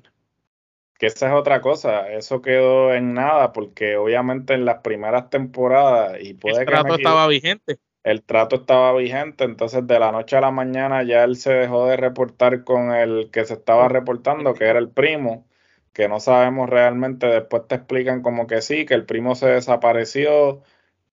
Que 0.97 1.07
esa 1.07 1.27
es 1.27 1.33
otra 1.33 1.61
cosa, 1.61 2.11
eso 2.11 2.41
quedó 2.41 2.93
en 2.93 3.13
nada, 3.13 3.53
porque 3.53 3.97
obviamente 3.97 4.53
en 4.53 4.65
las 4.65 4.79
primeras 4.79 5.29
temporadas 5.29 6.17
y 6.21 6.33
puede 6.33 6.61
el 6.61 6.65
trato 6.65 6.95
estaba 6.95 7.27
vigente. 7.27 7.77
El 8.03 8.23
trato 8.23 8.55
estaba 8.55 8.93
vigente, 8.93 9.43
entonces 9.43 9.85
de 9.85 9.99
la 9.99 10.13
noche 10.13 10.37
a 10.37 10.41
la 10.41 10.51
mañana 10.51 11.03
ya 11.03 11.25
él 11.25 11.35
se 11.35 11.51
dejó 11.51 11.85
de 11.87 11.97
reportar 11.97 12.63
con 12.63 12.93
el 12.93 13.29
que 13.31 13.43
se 13.43 13.55
estaba 13.55 13.89
reportando, 13.89 14.53
que 14.53 14.63
era 14.63 14.79
el 14.79 14.89
primo, 14.89 15.46
que 15.97 16.07
no 16.07 16.19
sabemos 16.19 16.69
realmente, 16.69 17.25
después 17.25 17.63
te 17.67 17.73
explican 17.73 18.21
como 18.21 18.45
que 18.45 18.61
sí, 18.61 18.85
que 18.85 18.93
el 18.93 19.07
primo 19.07 19.33
se 19.33 19.47
desapareció, 19.47 20.61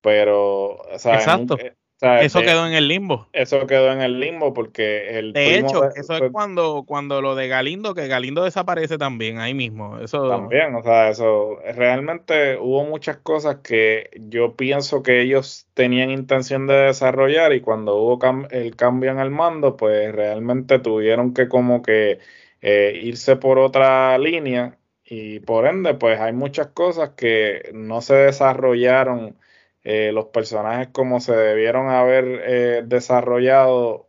pero 0.02 0.72
o 0.76 0.98
sea, 0.98 1.14
Exacto. 1.14 1.56
Eh, 1.58 1.74
eso 2.20 2.42
quedó 2.42 2.66
en 2.66 2.74
el 2.74 2.86
limbo. 2.86 3.26
Eso 3.32 3.66
quedó 3.66 3.90
en 3.92 4.02
el 4.02 4.20
limbo 4.20 4.52
porque 4.52 5.18
el. 5.18 5.32
De 5.32 5.56
hecho, 5.56 5.88
eso 5.94 6.16
es 6.16 6.30
cuando, 6.32 6.84
cuando 6.86 7.22
lo 7.22 7.34
de 7.34 7.48
Galindo, 7.48 7.94
que 7.94 8.08
Galindo 8.08 8.44
desaparece 8.44 8.98
también 8.98 9.38
ahí 9.38 9.54
mismo. 9.54 9.98
Eso... 9.98 10.28
También, 10.28 10.74
o 10.74 10.82
sea, 10.82 11.08
eso. 11.08 11.56
Realmente 11.74 12.58
hubo 12.58 12.84
muchas 12.84 13.16
cosas 13.16 13.60
que 13.62 14.10
yo 14.20 14.54
pienso 14.54 15.02
que 15.02 15.22
ellos 15.22 15.66
tenían 15.72 16.10
intención 16.10 16.66
de 16.66 16.74
desarrollar 16.74 17.54
y 17.54 17.62
cuando 17.62 17.96
hubo 17.96 18.18
el 18.50 18.76
cambio 18.76 19.10
en 19.10 19.18
el 19.18 19.30
mando, 19.30 19.78
pues 19.78 20.12
realmente 20.12 20.78
tuvieron 20.78 21.32
que 21.32 21.48
como 21.48 21.80
que 21.80 22.18
eh, 22.66 22.98
irse 23.02 23.36
por 23.36 23.58
otra 23.58 24.16
línea 24.16 24.78
y 25.04 25.40
por 25.40 25.66
ende, 25.66 25.92
pues 25.92 26.18
hay 26.18 26.32
muchas 26.32 26.68
cosas 26.68 27.10
que 27.10 27.70
no 27.74 28.00
se 28.00 28.14
desarrollaron 28.14 29.36
eh, 29.82 30.12
los 30.14 30.28
personajes 30.28 30.88
como 30.88 31.20
se 31.20 31.36
debieron 31.36 31.90
haber 31.90 32.42
eh, 32.42 32.82
desarrollado 32.86 34.08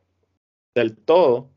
del 0.74 0.96
todo. 0.96 1.50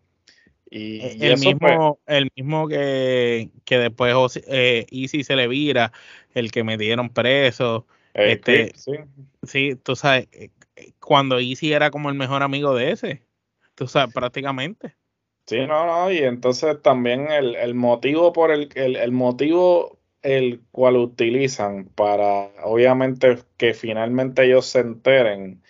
Y, 0.69 0.99
e, 0.99 1.19
el, 1.21 1.39
mismo, 1.39 2.01
el 2.05 2.33
mismo 2.35 2.67
que, 2.67 3.51
que 3.65 3.79
después 3.79 4.43
eh, 4.49 4.85
Easy 4.91 5.23
se 5.23 5.37
le 5.37 5.47
vira, 5.47 5.93
el 6.35 6.51
que 6.51 6.65
me 6.65 6.77
dieron 6.77 7.11
preso. 7.11 7.87
este, 8.13 8.73
sí. 8.75 8.95
sí, 9.45 9.77
tú 9.77 9.95
sabes, 9.95 10.27
eh, 10.33 10.51
cuando 10.99 11.39
Easy 11.39 11.73
era 11.73 11.93
como 11.93 12.09
el 12.09 12.17
mejor 12.17 12.43
amigo 12.43 12.75
de 12.75 12.91
ese, 12.91 13.23
tú 13.77 13.87
sabes, 13.87 14.13
prácticamente. 14.13 14.97
Sí, 15.49 15.67
no, 15.67 15.87
no, 15.87 16.13
y 16.13 16.19
entonces 16.19 16.83
también 16.83 17.31
el, 17.31 17.55
el 17.57 17.75
motivo 17.75 18.35
por 18.35 18.51
el, 18.51 18.69
el, 18.75 18.97
el 18.97 19.13
motivo 19.13 19.99
el 20.21 20.63
cual 20.73 20.97
utilizan 20.97 21.87
para, 21.87 22.51
obviamente, 22.65 23.39
que 23.57 23.73
finalmente 23.73 24.45
ellos 24.45 24.67
se 24.67 24.81
enteren, 24.81 25.63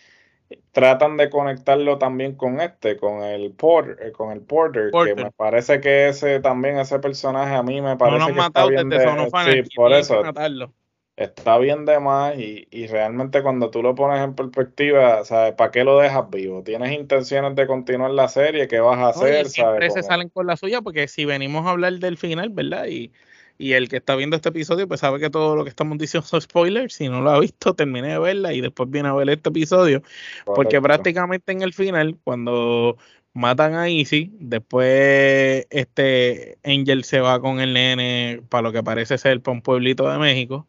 tratan 0.72 1.16
de 1.16 1.30
conectarlo 1.30 1.96
también 1.96 2.34
con 2.34 2.60
este, 2.60 2.96
con 2.96 3.22
el 3.22 3.52
Porter, 3.52 4.08
eh, 4.08 4.10
con 4.10 4.32
el 4.32 4.40
Porter, 4.40 4.90
que 4.90 5.14
me 5.14 5.30
parece 5.30 5.80
que 5.80 6.08
ese 6.08 6.40
también, 6.40 6.78
ese 6.78 6.98
personaje 6.98 7.54
a 7.54 7.62
mí 7.62 7.80
me 7.80 7.96
parece 7.96 8.32
que 8.32 8.40
está 8.40 8.66
bien 8.66 8.88
de, 8.88 9.30
sí, 9.44 9.70
por 9.76 9.92
eso, 9.92 10.22
está 11.18 11.58
bien 11.58 11.84
de 11.84 11.98
más 12.00 12.38
y, 12.38 12.68
y, 12.70 12.86
realmente 12.86 13.42
cuando 13.42 13.70
tú 13.70 13.82
lo 13.82 13.94
pones 13.94 14.22
en 14.22 14.34
perspectiva, 14.34 15.24
¿sabes? 15.24 15.54
¿Para 15.54 15.70
qué 15.70 15.84
lo 15.84 15.98
dejas 15.98 16.30
vivo? 16.30 16.62
¿Tienes 16.62 16.92
intenciones 16.92 17.56
de 17.56 17.66
continuar 17.66 18.12
la 18.12 18.28
serie? 18.28 18.68
¿Qué 18.68 18.80
vas 18.80 18.98
a 18.98 19.08
hacer? 19.08 19.46
siempre 19.46 19.90
se 19.90 20.02
salen 20.02 20.28
con 20.28 20.46
la 20.46 20.56
suya 20.56 20.80
porque 20.80 21.08
si 21.08 21.24
venimos 21.24 21.66
a 21.66 21.70
hablar 21.70 21.94
del 21.94 22.16
final, 22.16 22.50
¿verdad? 22.50 22.86
Y 22.86 23.12
y 23.58 23.72
el 23.72 23.88
que 23.88 23.96
está 23.96 24.14
viendo 24.14 24.36
este 24.36 24.50
episodio, 24.50 24.86
pues 24.86 25.00
sabe 25.00 25.18
que 25.18 25.30
todo 25.30 25.56
lo 25.56 25.64
que 25.64 25.70
estamos 25.70 25.98
diciendo 25.98 26.26
son 26.26 26.40
spoilers. 26.40 26.94
Si 26.94 27.08
no 27.08 27.20
lo 27.20 27.30
ha 27.30 27.40
visto, 27.40 27.74
termine 27.74 28.08
de 28.08 28.18
verla 28.20 28.52
y 28.52 28.60
después 28.60 28.88
viene 28.88 29.08
a 29.08 29.14
ver 29.14 29.28
este 29.28 29.48
episodio. 29.48 30.02
Porque 30.46 30.80
prácticamente 30.80 31.50
en 31.50 31.62
el 31.62 31.74
final, 31.74 32.16
cuando 32.22 32.96
matan 33.32 33.74
a 33.74 33.88
Easy, 33.88 34.30
después 34.38 35.66
este 35.70 36.58
Angel 36.64 37.02
se 37.02 37.18
va 37.18 37.40
con 37.40 37.58
el 37.58 37.72
nene 37.72 38.42
para 38.48 38.62
lo 38.62 38.72
que 38.72 38.84
parece 38.84 39.18
ser 39.18 39.42
para 39.42 39.56
un 39.56 39.62
pueblito 39.62 40.08
de 40.08 40.18
México. 40.18 40.68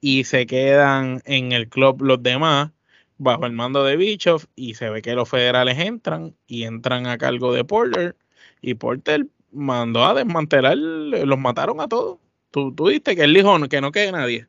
Y 0.00 0.24
se 0.24 0.46
quedan 0.46 1.22
en 1.24 1.52
el 1.52 1.68
club 1.68 2.02
los 2.02 2.22
demás 2.22 2.70
bajo 3.18 3.46
el 3.46 3.52
mando 3.52 3.84
de 3.84 3.96
Bischoff 3.96 4.46
y 4.54 4.74
se 4.74 4.90
ve 4.90 5.02
que 5.02 5.14
los 5.14 5.28
federales 5.28 5.78
entran 5.78 6.34
y 6.46 6.64
entran 6.64 7.06
a 7.06 7.18
cargo 7.18 7.52
de 7.52 7.64
Porter 7.64 8.16
y 8.60 8.74
Porter 8.74 9.26
mandó 9.52 10.04
a 10.04 10.14
desmantelar, 10.14 10.76
los 10.76 11.38
mataron 11.38 11.80
a 11.80 11.88
todos. 11.88 12.18
Tú, 12.50 12.74
tú 12.74 12.86
que 12.86 13.12
él 13.22 13.34
dijo 13.34 13.58
que 13.68 13.80
no 13.80 13.92
quede 13.92 14.12
nadie. 14.12 14.46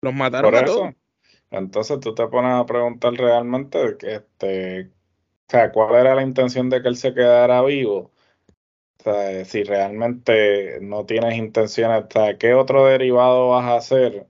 Los 0.00 0.14
mataron 0.14 0.54
a 0.54 0.64
todos. 0.64 0.94
Entonces 1.50 2.00
tú 2.00 2.14
te 2.14 2.26
pones 2.26 2.52
a 2.52 2.66
preguntar 2.66 3.14
realmente 3.14 3.96
que 3.98 4.16
este, 4.16 4.82
o 4.82 5.50
sea, 5.50 5.72
cuál 5.72 5.94
era 5.94 6.14
la 6.14 6.22
intención 6.22 6.68
de 6.68 6.82
que 6.82 6.88
él 6.88 6.96
se 6.96 7.14
quedara 7.14 7.62
vivo. 7.62 8.12
O 9.00 9.02
sea, 9.02 9.44
si 9.44 9.62
realmente 9.62 10.78
no 10.82 11.06
tienes 11.06 11.34
intenciones, 11.36 12.04
o 12.04 12.08
sea, 12.10 12.36
¿qué 12.36 12.54
otro 12.54 12.84
derivado 12.86 13.50
vas 13.50 13.64
a 13.64 13.76
hacer? 13.76 14.26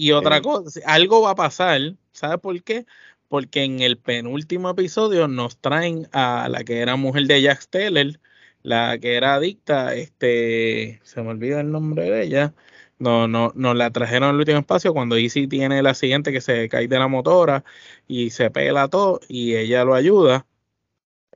Y 0.00 0.12
otra 0.12 0.40
cosa, 0.40 0.80
algo 0.86 1.22
va 1.22 1.32
a 1.32 1.34
pasar, 1.34 1.80
¿sabes 2.12 2.38
por 2.38 2.62
qué? 2.62 2.86
Porque 3.26 3.64
en 3.64 3.80
el 3.80 3.98
penúltimo 3.98 4.70
episodio 4.70 5.26
nos 5.26 5.58
traen 5.58 6.08
a 6.12 6.48
la 6.48 6.62
que 6.62 6.78
era 6.78 6.94
mujer 6.94 7.24
de 7.26 7.42
Jack 7.42 7.62
Steller, 7.62 8.20
la 8.62 8.96
que 9.00 9.16
era 9.16 9.34
adicta, 9.34 9.96
este, 9.96 11.00
se 11.02 11.20
me 11.22 11.30
olvida 11.30 11.60
el 11.60 11.72
nombre 11.72 12.04
de 12.10 12.22
ella, 12.22 12.54
no, 13.00 13.26
no, 13.26 13.50
nos 13.56 13.74
la 13.74 13.90
trajeron 13.90 14.28
al 14.30 14.36
último 14.36 14.58
espacio 14.60 14.92
cuando 14.94 15.16
Easy 15.16 15.48
tiene 15.48 15.80
el 15.80 15.86
accidente 15.88 16.30
que 16.30 16.40
se 16.40 16.68
cae 16.68 16.86
de 16.86 16.98
la 17.00 17.08
motora 17.08 17.64
y 18.06 18.30
se 18.30 18.50
pela 18.52 18.86
todo 18.86 19.20
y 19.28 19.56
ella 19.56 19.84
lo 19.84 19.94
ayuda. 19.94 20.46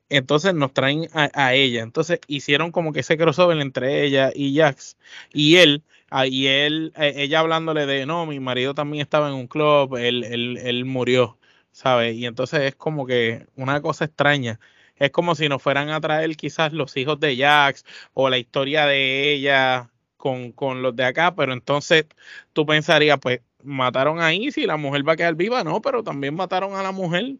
Entonces 0.09 0.54
nos 0.54 0.73
traen 0.75 1.09
a, 1.14 1.54
ella. 1.54 1.83
Entonces 1.83 2.21
hicieron 2.28 2.71
como 2.71 2.92
que 2.92 3.00
ese 3.00 3.16
crossover 3.16 3.59
entre 3.61 4.04
ella 4.04 4.31
y 4.35 4.57
Jax. 4.57 4.97
Y 5.33 5.57
él, 5.57 5.83
y 6.28 6.47
él, 6.47 6.92
e, 6.97 7.23
ella 7.23 7.40
hablándole 7.40 7.87
de 7.87 8.07
no, 8.07 8.26
mi 8.26 8.40
marido 8.40 8.75
también 8.75 9.02
estaba 9.02 9.28
en 9.28 9.35
un 9.35 9.47
club, 9.47 9.97
él, 9.97 10.25
él, 10.25 10.59
él 10.59 10.85
murió, 10.85 11.38
¿sabes? 11.73 12.14
Y 12.16 12.26
entonces 12.26 12.61
es 12.62 12.75
como 12.76 13.07
que 13.07 13.47
una 13.57 13.81
cosa 13.83 14.04
extraña 14.07 14.61
es 14.97 15.11
como 15.11 15.35
si 15.35 15.49
nos 15.49 15.62
fueran 15.62 15.90
a 15.90 16.00
traer 16.00 16.37
quizás 16.37 16.73
los 16.73 16.97
hijos 16.97 17.19
de 17.21 17.37
Jax 17.37 17.85
o 18.14 18.31
la 18.31 18.38
historia 18.38 18.87
de 18.87 19.33
ella 19.33 19.90
con, 20.16 20.83
los 20.83 20.95
de 20.95 21.04
acá, 21.04 21.35
pero 21.35 21.52
entonces 21.52 22.07
tú 22.52 22.64
pensarías, 22.64 23.19
pues 23.21 23.40
mataron 23.64 24.21
a 24.21 24.33
Izzy, 24.33 24.66
la 24.66 24.76
mujer 24.76 25.07
va 25.09 25.14
a 25.14 25.16
quedar 25.16 25.35
viva, 25.35 25.64
no, 25.64 25.83
pero 25.83 26.04
también 26.04 26.35
mataron 26.35 26.75
a 26.76 26.83
la 26.83 26.92
mujer. 26.92 27.38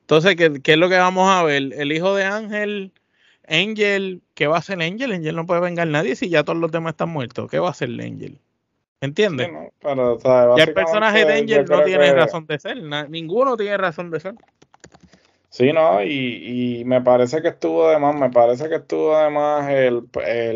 Entonces, 0.00 0.36
¿qué, 0.36 0.60
¿qué, 0.62 0.72
es 0.72 0.78
lo 0.78 0.88
que 0.88 0.96
vamos 0.96 1.28
a 1.30 1.42
ver? 1.42 1.72
El 1.74 1.92
hijo 1.92 2.14
de 2.14 2.24
Ángel, 2.24 2.92
Angel, 3.48 4.22
¿qué 4.34 4.46
va 4.46 4.56
a 4.56 4.58
hacer 4.58 4.80
Angel? 4.80 5.12
Angel 5.12 5.36
no 5.36 5.46
puede 5.46 5.60
vengar 5.60 5.88
a 5.88 5.90
nadie 5.90 6.16
si 6.16 6.28
ya 6.28 6.44
todos 6.44 6.58
los 6.58 6.70
demás 6.70 6.92
están 6.92 7.10
muertos. 7.10 7.50
¿Qué 7.50 7.58
va 7.58 7.68
a 7.68 7.70
hacer 7.72 7.88
Angel? 7.88 8.38
¿Entiendes? 9.00 9.50
ya 9.82 10.64
el 10.64 10.72
personaje 10.72 11.24
de 11.24 11.34
Angel 11.34 11.64
no 11.68 11.82
tiene 11.82 12.12
razón 12.14 12.46
de 12.46 12.58
ser, 12.58 12.82
ninguno 13.10 13.56
tiene 13.56 13.76
razón 13.76 14.10
de 14.10 14.20
ser. 14.20 14.34
Sí, 15.54 15.72
no, 15.72 16.02
y, 16.02 16.80
y, 16.80 16.84
me 16.84 17.00
parece 17.00 17.40
que 17.40 17.46
estuvo 17.46 17.88
de 17.88 17.96
más, 18.00 18.16
me 18.16 18.28
parece 18.28 18.68
que 18.68 18.74
estuvo 18.74 19.16
de 19.16 19.30
más 19.30 19.70
el, 19.70 20.08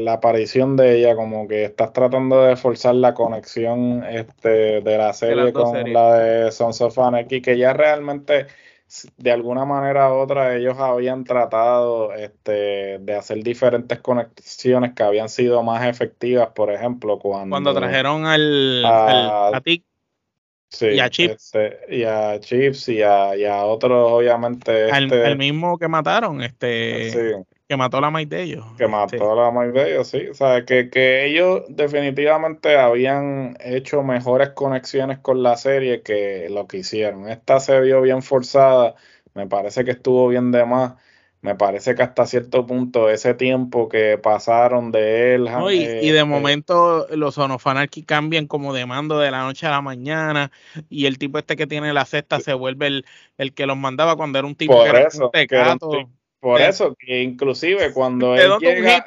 la 0.05 0.15
aparición 0.15 0.77
de 0.77 0.97
ella, 0.97 1.15
como 1.15 1.47
que 1.47 1.67
estás 1.67 1.93
tratando 1.93 2.43
de 2.43 2.57
forzar 2.57 2.97
la 2.97 3.15
conexión 3.15 4.03
este, 4.03 4.81
de 4.81 4.99
la 4.99 5.13
serie 5.13 5.53
con 5.53 5.93
la 5.93 6.15
de 6.15 6.51
Sons 6.51 6.81
of 6.81 6.99
Anarchy, 6.99 7.41
que 7.41 7.57
ya 7.57 7.75
realmente, 7.75 8.49
de 9.17 9.33
alguna 9.33 9.65
manera 9.65 10.11
u 10.13 10.17
otra, 10.17 10.57
ellos 10.57 10.79
habían 10.79 11.25
tratado 11.25 12.15
este, 12.15 12.99
de 12.99 13.15
hacer 13.15 13.43
diferentes 13.43 13.99
conexiones 14.01 14.95
que 14.95 15.03
habían 15.03 15.29
sido 15.29 15.63
más 15.63 15.87
efectivas, 15.87 16.49
por 16.55 16.73
ejemplo, 16.73 17.19
cuando... 17.19 17.55
Cuando 17.55 17.75
trajeron 17.75 18.27
al, 18.27 18.85
a, 18.85 19.49
a 19.49 19.63
y 20.81 21.01
a 21.01 21.09
Chips. 21.09 21.55
Este, 21.55 21.97
y 21.97 22.05
a 22.05 22.39
Chips 22.41 22.89
y 22.89 23.03
a, 23.03 23.65
otros, 23.65 24.13
obviamente. 24.13 24.91
Al, 24.91 25.05
este, 25.05 25.27
el 25.27 25.39
mismo 25.39 25.79
que 25.79 25.89
mataron, 25.89 26.43
este. 26.43 27.45
Que 27.69 27.77
mató 27.77 27.99
a 27.99 28.01
la 28.01 28.11
de 28.11 28.43
ellos. 28.43 28.65
Que 28.79 28.89
mató 28.89 29.33
a 29.33 29.45
la 29.45 29.51
maíz 29.51 29.75
de 29.75 29.91
ellos, 29.93 30.09
sí. 30.09 30.27
O 30.29 30.35
sea, 30.35 30.65
que, 30.65 30.89
que 30.89 31.27
ellos 31.27 31.65
definitivamente 31.69 32.79
habían 32.79 33.59
hecho 33.61 34.03
mejores 34.03 34.51
conexiones 34.51 35.19
con 35.19 35.43
la 35.43 35.57
serie 35.57 36.03
que 36.03 36.49
lo 36.51 36.67
que 36.67 36.79
hicieron. 36.79 37.29
Esta 37.29 37.61
se 37.61 37.79
vio 37.81 38.01
bien 38.01 38.23
forzada. 38.23 38.95
Me 39.35 39.47
parece 39.47 39.85
que 39.85 39.91
estuvo 39.91 40.29
bien 40.29 40.51
de 40.51 40.65
más 40.65 40.95
me 41.41 41.55
parece 41.55 41.95
que 41.95 42.03
hasta 42.03 42.27
cierto 42.27 42.67
punto 42.67 43.09
ese 43.09 43.33
tiempo 43.35 43.89
que 43.89 44.19
pasaron 44.19 44.91
de 44.91 45.37
él. 45.37 45.49
y, 45.71 45.83
y, 46.07 46.11
de 46.11 46.19
eh, 46.19 46.25
momento 46.25 47.07
los 47.11 47.37
sonofanarchy 47.37 48.03
cambian 48.03 48.49
como 48.49 48.75
de 48.75 48.87
mando 48.87 49.21
de 49.21 49.31
la 49.31 49.43
noche 49.43 49.67
a 49.67 49.71
la 49.71 49.81
mañana 49.81 50.51
y 50.89 51.07
el 51.07 51.19
tipo 51.19 51.39
este 51.39 51.55
que 51.55 51.69
tiene 51.69 51.93
la 51.93 52.05
cesta 52.07 52.41
se 52.41 52.55
vuelve 52.55 53.03
el, 53.37 53.55
que 53.55 53.67
los 53.67 53.77
mandaba 53.77 54.17
cuando 54.17 54.39
era 54.41 54.49
un 54.49 54.57
tipo 54.57 54.83
que 54.83 54.89
era 54.89 55.09
un 55.15 55.31
tecato. 55.31 56.11
Por 56.41 56.61
eso, 56.61 56.95
que 56.99 57.23
inclusive 57.23 57.93
cuando 57.93 58.37
él 58.37 58.53
llega... 58.61 59.05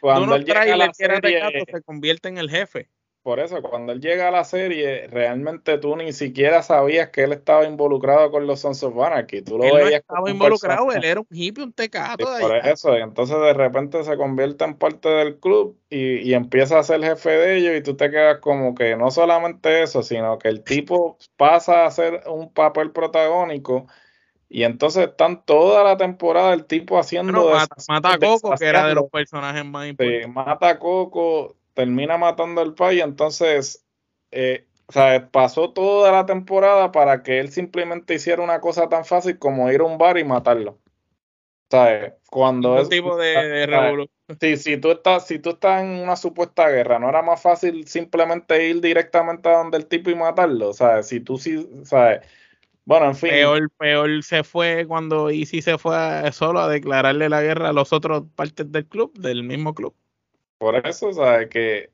cuando 0.00 0.34
él 0.36 0.44
llega 0.44 0.62
a 0.62 0.76
la 0.76 0.92
serie, 0.92 1.64
se 1.70 1.82
convierte 1.82 2.28
en 2.28 2.38
el 2.38 2.50
jefe. 2.50 2.88
por 3.22 3.40
eso, 3.40 3.62
cuando 3.62 3.92
él 3.92 4.00
llega 4.00 4.28
a 4.28 4.30
la 4.30 4.44
serie, 4.44 5.08
realmente 5.08 5.78
tú 5.78 5.96
ni 5.96 6.12
siquiera 6.12 6.62
sabías 6.62 7.08
que 7.08 7.22
él 7.22 7.32
estaba 7.32 7.64
involucrado 7.64 8.30
con 8.30 8.46
los 8.46 8.60
Sons 8.60 8.82
of 8.82 8.98
Anarchy. 8.98 9.40
Tú 9.40 9.56
lo 9.56 9.64
él 9.64 9.72
veías 9.72 9.90
no 9.90 9.96
estaba 9.96 10.30
involucrado, 10.30 10.92
él 10.92 11.04
era 11.04 11.20
un 11.20 11.26
hippie, 11.30 11.64
un 11.64 11.72
tecato. 11.72 12.26
por 12.38 12.56
eso, 12.56 12.94
entonces 12.94 13.40
de 13.40 13.54
repente 13.54 14.04
se 14.04 14.16
convierte 14.18 14.64
en 14.64 14.76
parte 14.76 15.08
del 15.08 15.40
club 15.40 15.78
y, 15.88 16.18
y, 16.18 16.34
empieza 16.34 16.78
a 16.78 16.82
ser 16.82 17.02
jefe 17.02 17.30
de 17.30 17.56
ellos 17.56 17.76
y 17.78 17.82
tú 17.82 17.96
te 17.96 18.10
quedas 18.10 18.40
como 18.40 18.74
que 18.74 18.94
no 18.96 19.10
solamente 19.10 19.82
eso, 19.82 20.02
sino 20.02 20.38
que 20.38 20.48
el 20.48 20.62
tipo 20.62 21.16
pasa 21.36 21.86
a 21.86 21.90
ser 21.90 22.24
un 22.26 22.52
papel 22.52 22.90
protagónico 22.90 23.86
y 24.48 24.64
entonces 24.64 25.08
están 25.08 25.44
toda 25.44 25.82
la 25.82 25.96
temporada 25.96 26.54
el 26.54 26.64
tipo 26.64 26.98
haciendo... 26.98 27.52
mata, 27.88 28.14
a 28.14 28.18
Coco, 28.18 28.54
que 28.56 28.66
era 28.66 28.86
de 28.86 28.94
los 28.94 29.10
personajes 29.10 29.64
más 29.64 29.88
importantes. 29.88 30.24
Sí, 30.24 30.30
mata 30.30 30.68
a 30.68 30.78
Coco 30.78 31.56
termina 31.74 32.16
matando 32.16 32.60
al 32.60 32.74
país, 32.74 33.02
entonces, 33.02 33.84
eh, 34.30 34.66
o 34.86 34.92
sea, 34.92 35.28
pasó 35.30 35.72
toda 35.72 36.12
la 36.12 36.24
temporada 36.24 36.92
para 36.92 37.22
que 37.22 37.40
él 37.40 37.50
simplemente 37.50 38.14
hiciera 38.14 38.42
una 38.42 38.60
cosa 38.60 38.88
tan 38.88 39.04
fácil 39.04 39.38
como 39.38 39.70
ir 39.70 39.80
a 39.80 39.84
un 39.84 39.98
bar 39.98 40.18
y 40.18 40.24
matarlo. 40.24 40.78
¿Sabes? 41.70 42.12
Cuando 42.30 42.78
es 42.78 42.88
tipo 42.88 43.16
de, 43.16 43.66
revolución. 43.66 44.08
Sí, 44.40 44.56
si 44.56 44.76
tú 44.76 44.92
estás, 44.92 45.26
si 45.26 45.38
tú 45.38 45.50
estás 45.50 45.82
en 45.82 46.02
una 46.02 46.14
supuesta 46.14 46.68
guerra, 46.68 46.98
no 46.98 47.08
era 47.08 47.22
más 47.22 47.42
fácil 47.42 47.86
simplemente 47.88 48.68
ir 48.68 48.80
directamente 48.80 49.48
a 49.48 49.58
donde 49.58 49.78
el 49.78 49.86
tipo 49.86 50.10
y 50.10 50.14
matarlo. 50.14 50.72
¿Sabes? 50.72 51.08
Si 51.08 51.20
tú 51.20 51.38
sí, 51.38 51.68
¿sabes? 51.84 52.20
Bueno, 52.84 53.06
en 53.06 53.16
fin. 53.16 53.30
Peor, 53.30 53.70
peor 53.78 54.22
se 54.22 54.44
fue 54.44 54.86
cuando 54.86 55.30
Easy 55.30 55.62
se 55.62 55.78
fue 55.78 55.96
solo 56.32 56.60
a 56.60 56.68
declararle 56.68 57.28
la 57.28 57.42
guerra 57.42 57.70
a 57.70 57.72
los 57.72 57.92
otros 57.92 58.24
partes 58.34 58.70
del 58.70 58.86
club, 58.86 59.12
del 59.18 59.42
mismo 59.42 59.74
club. 59.74 59.94
Por 60.58 60.76
eso, 60.86 61.12
¿sabes? 61.12 61.48
Que 61.48 61.90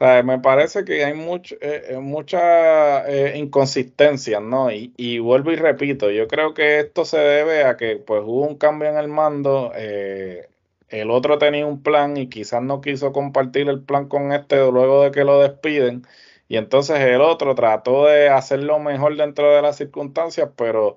me 0.00 0.38
parece 0.40 0.84
que 0.84 1.04
hay 1.04 1.14
mucho, 1.14 1.56
eh, 1.60 1.86
eh 1.90 1.98
mucha 1.98 3.08
eh, 3.08 3.38
inconsistencia, 3.38 4.40
¿no? 4.40 4.70
Y, 4.70 4.92
y, 4.96 5.18
vuelvo 5.18 5.52
y 5.52 5.56
repito, 5.56 6.10
yo 6.10 6.28
creo 6.28 6.54
que 6.54 6.80
esto 6.80 7.04
se 7.04 7.18
debe 7.18 7.64
a 7.64 7.76
que 7.76 7.96
pues 7.96 8.22
hubo 8.24 8.46
un 8.46 8.56
cambio 8.56 8.88
en 8.90 8.98
el 8.98 9.08
mando, 9.08 9.72
eh, 9.74 10.48
el 10.88 11.10
otro 11.10 11.38
tenía 11.38 11.66
un 11.66 11.82
plan 11.82 12.16
y 12.16 12.28
quizás 12.28 12.62
no 12.62 12.80
quiso 12.80 13.12
compartir 13.12 13.68
el 13.68 13.82
plan 13.82 14.08
con 14.08 14.32
este 14.32 14.56
luego 14.70 15.02
de 15.02 15.10
que 15.12 15.24
lo 15.24 15.40
despiden, 15.40 16.06
y 16.48 16.56
entonces 16.56 17.00
el 17.00 17.20
otro 17.20 17.54
trató 17.54 18.06
de 18.06 18.28
hacerlo 18.28 18.78
mejor 18.78 19.16
dentro 19.16 19.52
de 19.54 19.62
las 19.62 19.76
circunstancias, 19.76 20.50
pero 20.56 20.96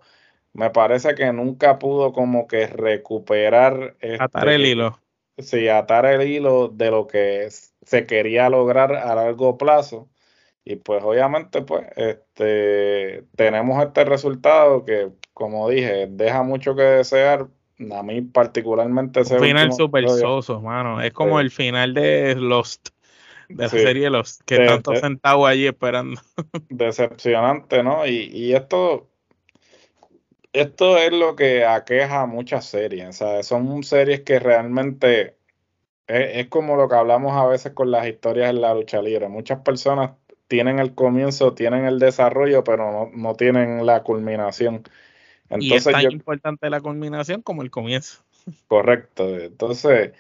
me 0.54 0.70
parece 0.70 1.16
que 1.16 1.32
nunca 1.34 1.80
pudo 1.80 2.14
como 2.14 2.48
que 2.48 2.68
recuperar... 2.68 3.96
Atar 4.20 4.50
el 4.50 4.62
este, 4.62 4.72
hilo 4.72 5.00
sí, 5.42 5.68
atar 5.68 6.06
el 6.06 6.28
hilo 6.28 6.68
de 6.70 6.92
lo 6.92 7.08
que 7.08 7.48
se 7.50 8.06
quería 8.06 8.50
lograr 8.50 8.94
a 8.94 9.16
largo 9.16 9.58
plazo. 9.58 10.10
Y 10.64 10.76
pues 10.76 11.04
obviamente, 11.04 11.62
pues, 11.62 11.86
este, 11.96 13.24
tenemos 13.36 13.84
este 13.84 14.06
resultado 14.06 14.86
que, 14.86 15.10
como 15.34 15.70
dije, 15.70 16.08
deja 16.10 16.44
mucho 16.44 16.76
que 16.76 16.84
desear. 16.84 17.48
A 17.94 18.04
mí 18.04 18.22
particularmente 18.22 19.22
ese 19.22 19.40
final 19.40 19.72
súper 19.72 20.10
soso, 20.10 20.62
mano. 20.62 21.02
Es 21.02 21.14
como 21.14 21.40
el 21.40 21.50
final 21.50 21.94
de 21.94 22.36
Lost, 22.36 22.90
de 23.50 23.64
la 23.64 23.70
serie 23.70 24.10
Lost, 24.10 24.42
que 24.46 24.60
tanto 24.60 24.96
sentado 24.96 25.46
allí 25.46 25.68
esperando. 25.68 26.22
Decepcionante, 26.70 27.84
¿no? 27.84 28.06
Y, 28.06 28.30
y 28.32 28.54
esto, 28.54 29.10
esto 30.54 30.98
es 30.98 31.12
lo 31.12 31.36
que 31.36 31.66
aqueja 31.66 32.22
a 32.22 32.26
muchas 32.26 32.66
series. 32.66 33.18
¿sabes? 33.18 33.48
Son 33.48 33.84
series 33.84 34.22
que 34.22 34.40
realmente 34.40 35.36
es, 36.10 36.48
como 36.48 36.76
lo 36.76 36.90
que 36.90 36.96
hablamos 36.96 37.34
a 37.34 37.46
veces 37.46 37.74
con 37.74 37.92
las 37.92 38.08
historias 38.08 38.50
en 38.50 38.62
la 38.62 38.74
lucha 38.74 39.02
libre. 39.02 39.28
Muchas 39.30 39.60
personas 39.60 40.12
tienen 40.48 40.80
el 40.80 40.96
comienzo, 40.96 41.54
tienen 41.54 41.86
el 41.86 42.00
desarrollo, 42.00 42.64
pero 42.64 43.12
no, 43.14 43.36
tienen 43.36 43.86
la 43.86 44.02
culminación. 44.02 44.84
Entonces, 45.50 45.72
y 45.72 45.76
es 45.76 45.84
tan 45.84 46.12
importante 46.12 46.70
la 46.70 46.82
culminación 46.82 47.42
como 47.42 47.62
el 47.62 47.70
comienzo. 47.70 48.24
Correcto. 48.68 49.28
Entonces, 49.38 50.14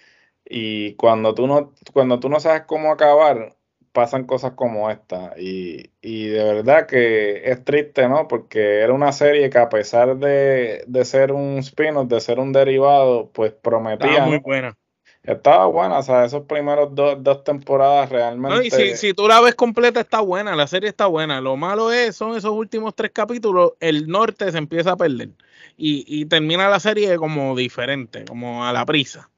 y 0.49 0.95
cuando 0.95 1.35
tú 1.35 1.45
no, 1.45 1.73
cuando 1.93 2.19
tú 2.19 2.27
no 2.27 2.39
sabes 2.39 2.63
cómo 2.63 2.91
acabar, 2.91 3.55
pasan 3.91 4.25
cosas 4.25 4.53
como 4.53 4.89
esta. 4.89 5.33
Y, 5.37 5.91
y, 6.01 6.27
de 6.27 6.43
verdad 6.43 6.87
que 6.87 7.49
es 7.51 7.63
triste, 7.63 8.09
¿no? 8.09 8.27
Porque 8.27 8.79
era 8.79 8.91
una 8.91 9.11
serie 9.11 9.49
que 9.51 9.59
a 9.59 9.69
pesar 9.69 10.17
de, 10.17 10.83
de 10.87 11.05
ser 11.05 11.31
un 11.31 11.59
spin-off, 11.59 12.07
de 12.07 12.19
ser 12.19 12.39
un 12.39 12.51
derivado, 12.51 13.29
pues 13.31 13.51
prometía. 13.53 14.09
Estaba 14.09 14.27
muy 14.27 14.39
buena. 14.39 14.75
Estaba 15.21 15.65
buena, 15.67 15.99
o 15.99 16.01
sea, 16.03 16.25
esos 16.25 16.45
primeros 16.45 16.95
dos, 16.95 17.21
dos 17.21 17.43
temporadas 17.43 18.09
realmente. 18.09 18.57
No, 18.57 18.63
y 18.63 18.71
si, 18.71 18.95
si, 18.95 19.13
tú 19.13 19.27
la 19.27 19.41
ves 19.41 19.53
completa, 19.53 19.99
está 19.99 20.21
buena, 20.21 20.55
la 20.55 20.65
serie 20.65 20.89
está 20.89 21.05
buena. 21.07 21.41
Lo 21.41 21.57
malo 21.57 21.91
es, 21.91 22.15
son 22.15 22.35
esos 22.35 22.51
últimos 22.51 22.95
tres 22.95 23.11
capítulos, 23.13 23.73
el 23.81 24.07
norte 24.07 24.51
se 24.51 24.57
empieza 24.57 24.93
a 24.93 24.97
perder. 24.97 25.29
Y, 25.77 26.05
y 26.07 26.25
termina 26.25 26.69
la 26.69 26.79
serie 26.79 27.17
como 27.17 27.55
diferente, 27.55 28.25
como 28.25 28.65
a 28.65 28.73
la 28.73 28.85
prisa 28.85 29.29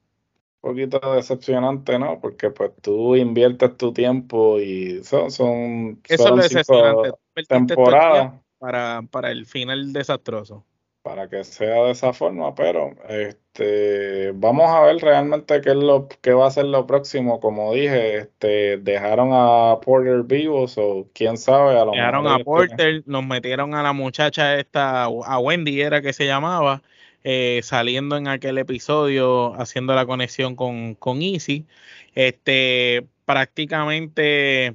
poquito 0.62 0.98
decepcionante, 1.14 1.98
¿no? 1.98 2.18
Porque 2.20 2.50
pues 2.50 2.70
tú 2.80 3.16
inviertes 3.16 3.76
tu 3.76 3.92
tiempo 3.92 4.58
y 4.58 5.04
son, 5.04 5.30
son, 5.30 6.00
Eso 6.08 6.38
es 6.38 6.48
decepcionante. 6.48 7.10
temporadas 7.48 8.32
para, 8.58 9.02
para 9.10 9.32
el 9.32 9.44
final 9.44 9.92
desastroso. 9.92 10.64
Para 11.02 11.28
que 11.28 11.42
sea 11.42 11.82
de 11.82 11.90
esa 11.90 12.12
forma, 12.12 12.54
pero 12.54 12.92
este 13.08 14.30
vamos 14.34 14.70
a 14.70 14.82
ver 14.82 14.98
realmente 14.98 15.60
qué 15.60 15.70
es 15.70 15.76
lo 15.76 16.06
que 16.20 16.32
va 16.32 16.46
a 16.46 16.50
ser 16.52 16.66
lo 16.66 16.86
próximo. 16.86 17.40
Como 17.40 17.74
dije, 17.74 18.18
este 18.18 18.76
dejaron 18.76 19.30
a 19.32 19.80
Porter 19.80 20.22
vivo, 20.22 20.66
o 20.76 21.08
quién 21.12 21.38
sabe, 21.38 21.76
a 21.76 21.84
lo 21.84 21.90
Dejaron 21.90 22.28
a 22.28 22.38
Porter, 22.38 23.02
nos 23.06 23.26
metieron 23.26 23.74
a 23.74 23.82
la 23.82 23.92
muchacha 23.92 24.54
esta, 24.60 25.06
a 25.06 25.38
Wendy 25.40 25.80
era 25.80 26.00
que 26.00 26.12
se 26.12 26.24
llamaba, 26.24 26.82
eh, 27.24 27.60
saliendo 27.62 28.16
en 28.16 28.28
aquel 28.28 28.58
episodio, 28.58 29.54
haciendo 29.60 29.94
la 29.94 30.06
conexión 30.06 30.56
con, 30.56 30.94
con 30.94 31.22
Easy. 31.22 31.66
Este, 32.14 33.06
prácticamente 33.24 34.74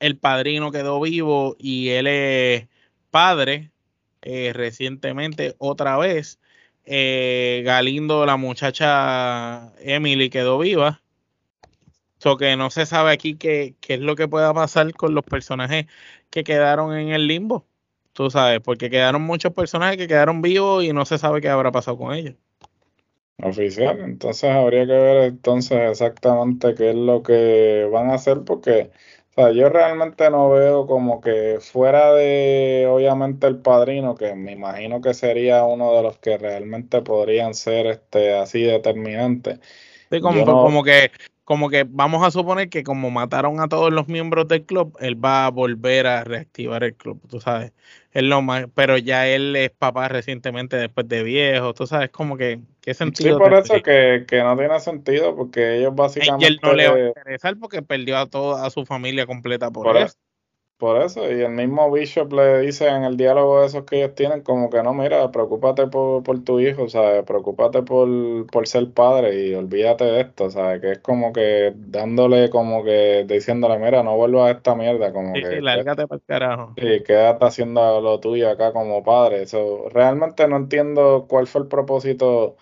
el 0.00 0.16
padrino 0.16 0.70
quedó 0.72 1.00
vivo 1.00 1.56
y 1.58 1.90
él 1.90 2.06
es 2.06 2.68
padre 3.10 3.70
eh, 4.22 4.52
recientemente 4.54 5.54
otra 5.58 5.96
vez. 5.96 6.38
Eh, 6.84 7.62
Galindo, 7.64 8.24
la 8.26 8.36
muchacha 8.36 9.72
Emily 9.80 10.30
quedó 10.30 10.58
viva. 10.58 11.02
So 12.18 12.36
que 12.36 12.56
no 12.56 12.70
se 12.70 12.86
sabe 12.86 13.12
aquí 13.12 13.36
qué, 13.36 13.74
qué 13.80 13.94
es 13.94 14.00
lo 14.00 14.16
que 14.16 14.28
pueda 14.28 14.52
pasar 14.54 14.92
con 14.94 15.14
los 15.14 15.24
personajes 15.24 15.86
que 16.30 16.44
quedaron 16.44 16.96
en 16.96 17.10
el 17.10 17.26
limbo. 17.26 17.66
Tú 18.18 18.30
sabes, 18.30 18.58
porque 18.58 18.90
quedaron 18.90 19.22
muchos 19.22 19.52
personajes 19.52 19.96
que 19.96 20.08
quedaron 20.08 20.42
vivos 20.42 20.82
y 20.82 20.92
no 20.92 21.04
se 21.04 21.18
sabe 21.18 21.40
qué 21.40 21.50
habrá 21.50 21.70
pasado 21.70 21.96
con 21.96 22.12
ellos. 22.12 22.34
Oficial, 23.40 24.00
entonces 24.00 24.50
habría 24.50 24.84
que 24.86 24.92
ver 24.92 25.16
entonces 25.28 25.88
exactamente 25.88 26.74
qué 26.74 26.90
es 26.90 26.96
lo 26.96 27.22
que 27.22 27.88
van 27.92 28.10
a 28.10 28.14
hacer 28.14 28.38
porque 28.44 28.90
o 29.36 29.40
sea, 29.40 29.52
yo 29.52 29.68
realmente 29.68 30.28
no 30.30 30.50
veo 30.50 30.88
como 30.88 31.20
que 31.20 31.58
fuera 31.60 32.12
de 32.12 32.88
obviamente 32.90 33.46
el 33.46 33.58
padrino, 33.58 34.16
que 34.16 34.34
me 34.34 34.50
imagino 34.50 35.00
que 35.00 35.14
sería 35.14 35.62
uno 35.62 35.94
de 35.94 36.02
los 36.02 36.18
que 36.18 36.38
realmente 36.38 37.02
podrían 37.02 37.54
ser 37.54 37.86
este 37.86 38.34
así 38.34 38.62
determinantes. 38.62 39.60
Sí, 40.10 40.20
como, 40.20 40.44
como 40.44 40.82
que 40.82 41.12
como 41.48 41.70
que 41.70 41.86
vamos 41.88 42.22
a 42.26 42.30
suponer 42.30 42.68
que 42.68 42.84
como 42.84 43.10
mataron 43.10 43.58
a 43.60 43.68
todos 43.68 43.90
los 43.90 44.06
miembros 44.06 44.48
del 44.48 44.66
club, 44.66 44.94
él 45.00 45.24
va 45.24 45.46
a 45.46 45.50
volver 45.50 46.06
a 46.06 46.22
reactivar 46.22 46.84
el 46.84 46.94
club, 46.94 47.22
tú 47.26 47.40
sabes. 47.40 47.72
Él 48.18 48.28
lo 48.28 48.42
más, 48.42 48.66
pero 48.74 48.98
ya 48.98 49.28
él 49.28 49.54
es 49.54 49.70
papá 49.70 50.08
recientemente 50.08 50.76
después 50.76 51.06
de 51.06 51.22
viejo, 51.22 51.72
tú 51.72 51.86
sabes, 51.86 52.10
como 52.10 52.36
que, 52.36 52.58
¿qué 52.80 52.92
sentido? 52.92 53.36
Sí, 53.36 53.38
por 53.38 53.54
eso 53.54 53.74
que, 53.80 54.24
que, 54.26 54.42
no 54.42 54.56
tiene 54.56 54.80
sentido, 54.80 55.36
porque 55.36 55.78
ellos 55.78 55.94
básicamente... 55.94 56.44
Y 56.44 56.48
él 56.48 56.58
no 56.60 56.72
le 56.72 56.88
va 56.88 56.96
a 56.96 57.06
interesar 57.06 57.56
porque 57.60 57.80
perdió 57.80 58.18
a 58.18 58.26
toda 58.26 58.68
su 58.70 58.84
familia 58.84 59.24
completa 59.24 59.70
por, 59.70 59.96
eso. 59.96 60.16
Por 60.78 61.02
eso, 61.02 61.24
y 61.28 61.42
el 61.42 61.50
mismo 61.50 61.90
Bishop 61.90 62.32
le 62.32 62.60
dice 62.60 62.86
en 62.86 63.02
el 63.02 63.16
diálogo 63.16 63.60
de 63.60 63.66
esos 63.66 63.82
que 63.84 63.96
ellos 63.98 64.14
tienen, 64.14 64.42
como 64.42 64.70
que 64.70 64.80
no, 64.84 64.94
mira, 64.94 65.28
preocúpate 65.32 65.88
por, 65.88 66.22
por 66.22 66.44
tu 66.44 66.60
hijo, 66.60 66.88
¿sabes? 66.88 67.24
Preocúpate 67.24 67.82
por, 67.82 68.46
por 68.46 68.68
ser 68.68 68.92
padre 68.92 69.48
y 69.48 69.54
olvídate 69.54 70.04
de 70.04 70.20
esto, 70.20 70.50
¿sabes? 70.50 70.80
Que 70.80 70.92
es 70.92 70.98
como 71.00 71.32
que 71.32 71.72
dándole, 71.76 72.48
como 72.50 72.84
que 72.84 73.24
diciéndole, 73.26 73.76
mira, 73.80 74.04
no 74.04 74.16
vuelvas 74.16 74.48
a 74.48 74.52
esta 74.52 74.76
mierda, 74.76 75.12
como 75.12 75.34
sí, 75.34 75.42
que. 75.42 75.56
Sí, 75.56 75.60
lárgate 75.60 76.06
para 76.06 76.16
el 76.18 76.24
carajo. 76.24 76.74
Sí, 76.76 77.02
quédate 77.04 77.44
haciendo 77.44 78.00
lo 78.00 78.20
tuyo 78.20 78.48
acá 78.48 78.72
como 78.72 79.02
padre. 79.02 79.42
Eso, 79.42 79.88
realmente 79.88 80.46
no 80.46 80.56
entiendo 80.58 81.26
cuál 81.28 81.48
fue 81.48 81.62
el 81.62 81.66
propósito 81.66 82.56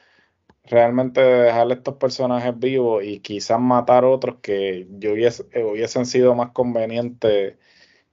realmente 0.65 1.21
de 1.21 1.43
dejar 1.45 1.71
estos 1.71 1.95
personajes 1.97 2.59
vivos 2.59 3.05
y 3.05 3.21
quizás 3.21 3.61
matar 3.61 4.05
otros 4.05 4.37
que 4.43 4.87
yo 4.99 5.13
hubiese, 5.13 5.45
hubiesen 5.63 6.07
sido 6.07 6.35
más 6.35 6.51
convenientes 6.53 7.57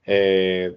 eh, 0.06 0.76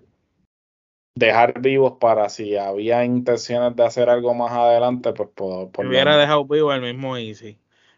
dejar 1.17 1.61
vivos 1.61 1.93
para 1.99 2.29
si 2.29 2.55
había 2.55 3.03
intenciones 3.03 3.75
de 3.75 3.85
hacer 3.85 4.09
algo 4.09 4.33
más 4.33 4.51
adelante, 4.51 5.13
pues 5.13 5.29
por, 5.33 5.69
hubiera 5.85 6.17
dejado 6.17 6.45
vivo 6.45 6.71
el 6.73 6.81
mismo 6.81 7.17
Easy. 7.17 7.57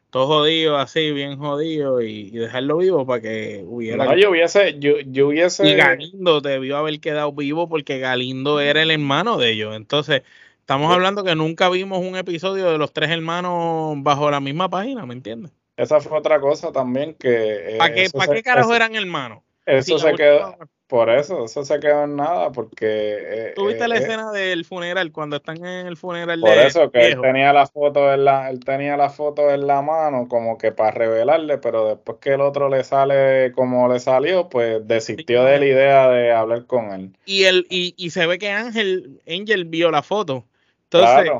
todo 0.09 0.27
jodido 0.27 0.77
así, 0.77 1.11
bien 1.11 1.37
jodido, 1.37 2.01
y, 2.01 2.31
dejarlo 2.31 2.77
vivo 2.77 3.05
para 3.05 3.21
que 3.21 3.63
hubiera. 3.67 4.05
No, 4.05 4.15
yo 4.15 4.31
hubiese, 4.31 4.79
yo, 4.79 4.99
yo 5.05 5.27
hubiese. 5.27 5.67
Y 5.67 5.75
Galindo 5.75 6.41
debió 6.41 6.77
haber 6.77 6.99
quedado 6.99 7.31
vivo 7.33 7.67
porque 7.67 7.99
Galindo 7.99 8.59
era 8.59 8.81
el 8.81 8.91
hermano 8.91 9.37
de 9.37 9.51
ellos. 9.51 9.75
Entonces, 9.75 10.23
estamos 10.61 10.91
hablando 10.91 11.23
que 11.23 11.35
nunca 11.35 11.69
vimos 11.69 11.99
un 11.99 12.15
episodio 12.15 12.71
de 12.71 12.77
los 12.77 12.93
tres 12.93 13.09
hermanos 13.09 13.95
bajo 13.97 14.31
la 14.31 14.39
misma 14.39 14.69
página, 14.69 15.05
¿me 15.05 15.13
entiendes? 15.13 15.51
Esa 15.75 15.99
fue 15.99 16.17
otra 16.17 16.39
cosa 16.39 16.71
también 16.71 17.15
que. 17.15 17.75
Eh, 17.75 17.77
¿Para 17.77 17.93
qué, 17.93 18.09
¿para 18.09 18.33
qué 18.33 18.43
carajo 18.43 18.73
eran 18.73 18.95
hermanos? 18.95 19.43
Eso 19.69 19.99
se 19.99 20.13
quedó. 20.13 20.55
Por 20.89 21.11
eso, 21.11 21.45
eso 21.45 21.63
se 21.63 21.79
quedó 21.79 22.05
en 22.05 22.15
nada, 22.15 22.51
porque... 22.51 22.79
Eh, 22.81 23.53
¿Tuviste 23.55 23.87
la 23.87 23.97
eh, 23.97 23.99
escena 23.99 24.31
del 24.31 24.65
funeral, 24.65 25.11
cuando 25.11 25.35
están 25.35 25.63
en 25.63 25.85
el 25.85 25.97
funeral 25.97 26.39
por 26.39 26.49
eso, 26.49 26.89
que 26.89 27.09
él 27.09 27.21
tenía, 27.21 27.53
la 27.53 27.67
foto 27.67 28.11
en 28.11 28.25
la, 28.25 28.49
él 28.49 28.59
tenía 28.59 28.97
la 28.97 29.11
foto 29.11 29.51
en 29.51 29.67
la 29.67 29.83
mano 29.83 30.27
como 30.27 30.57
que 30.57 30.71
para 30.71 30.89
revelarle, 30.89 31.59
pero 31.59 31.89
después 31.89 32.17
que 32.19 32.33
el 32.33 32.41
otro 32.41 32.69
le 32.69 32.83
sale 32.83 33.51
como 33.51 33.87
le 33.87 33.99
salió, 33.99 34.49
pues 34.49 34.79
desistió 34.87 35.43
de 35.43 35.59
la 35.59 35.65
idea 35.67 36.09
de 36.09 36.31
hablar 36.31 36.65
con 36.65 36.91
él. 36.91 37.15
Y, 37.23 37.43
el, 37.43 37.67
y, 37.69 37.93
y 37.95 38.09
se 38.09 38.25
ve 38.25 38.39
que 38.39 38.49
Ángel, 38.49 39.21
Angel 39.27 39.65
vio 39.65 39.91
la 39.91 40.01
foto. 40.01 40.45
Entonces, 40.85 41.31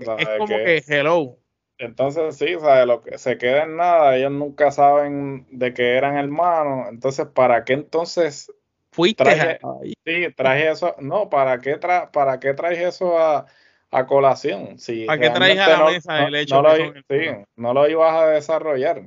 es 0.00 0.28
como 0.36 0.48
que, 0.48 0.82
hello. 0.88 1.36
Entonces 1.84 2.36
sí, 2.36 2.54
o 2.54 2.60
sea, 2.60 2.86
lo 2.86 3.02
que 3.02 3.18
se 3.18 3.38
queda 3.38 3.64
en 3.64 3.76
nada, 3.76 4.16
ellos 4.16 4.32
nunca 4.32 4.70
saben 4.70 5.46
de 5.50 5.74
que 5.74 5.96
eran 5.96 6.16
hermanos, 6.16 6.88
entonces 6.90 7.26
¿para 7.26 7.64
qué 7.64 7.74
entonces 7.74 8.52
Fuiste 8.94 9.24
traje, 9.24 9.58
Sí, 10.04 10.32
traje 10.36 10.70
eso. 10.70 10.94
No, 11.00 11.28
¿para 11.28 11.58
qué, 11.58 11.78
tra 11.78 12.12
¿para 12.12 12.38
qué 12.38 12.54
traes 12.54 12.78
eso 12.78 13.18
a, 13.18 13.44
a 13.90 14.06
colación? 14.06 14.78
Si 14.78 15.04
¿Para 15.04 15.20
qué 15.20 15.30
traes 15.30 15.58
a 15.58 15.68
la 15.70 15.84
mesa 15.90 16.24
el 16.28 16.34
hecho 16.36 16.62
no, 16.62 16.76
lo, 16.76 16.92
sí, 16.92 17.26
no 17.56 17.74
lo 17.74 17.88
ibas 17.88 18.14
a 18.14 18.28
desarrollar? 18.28 19.02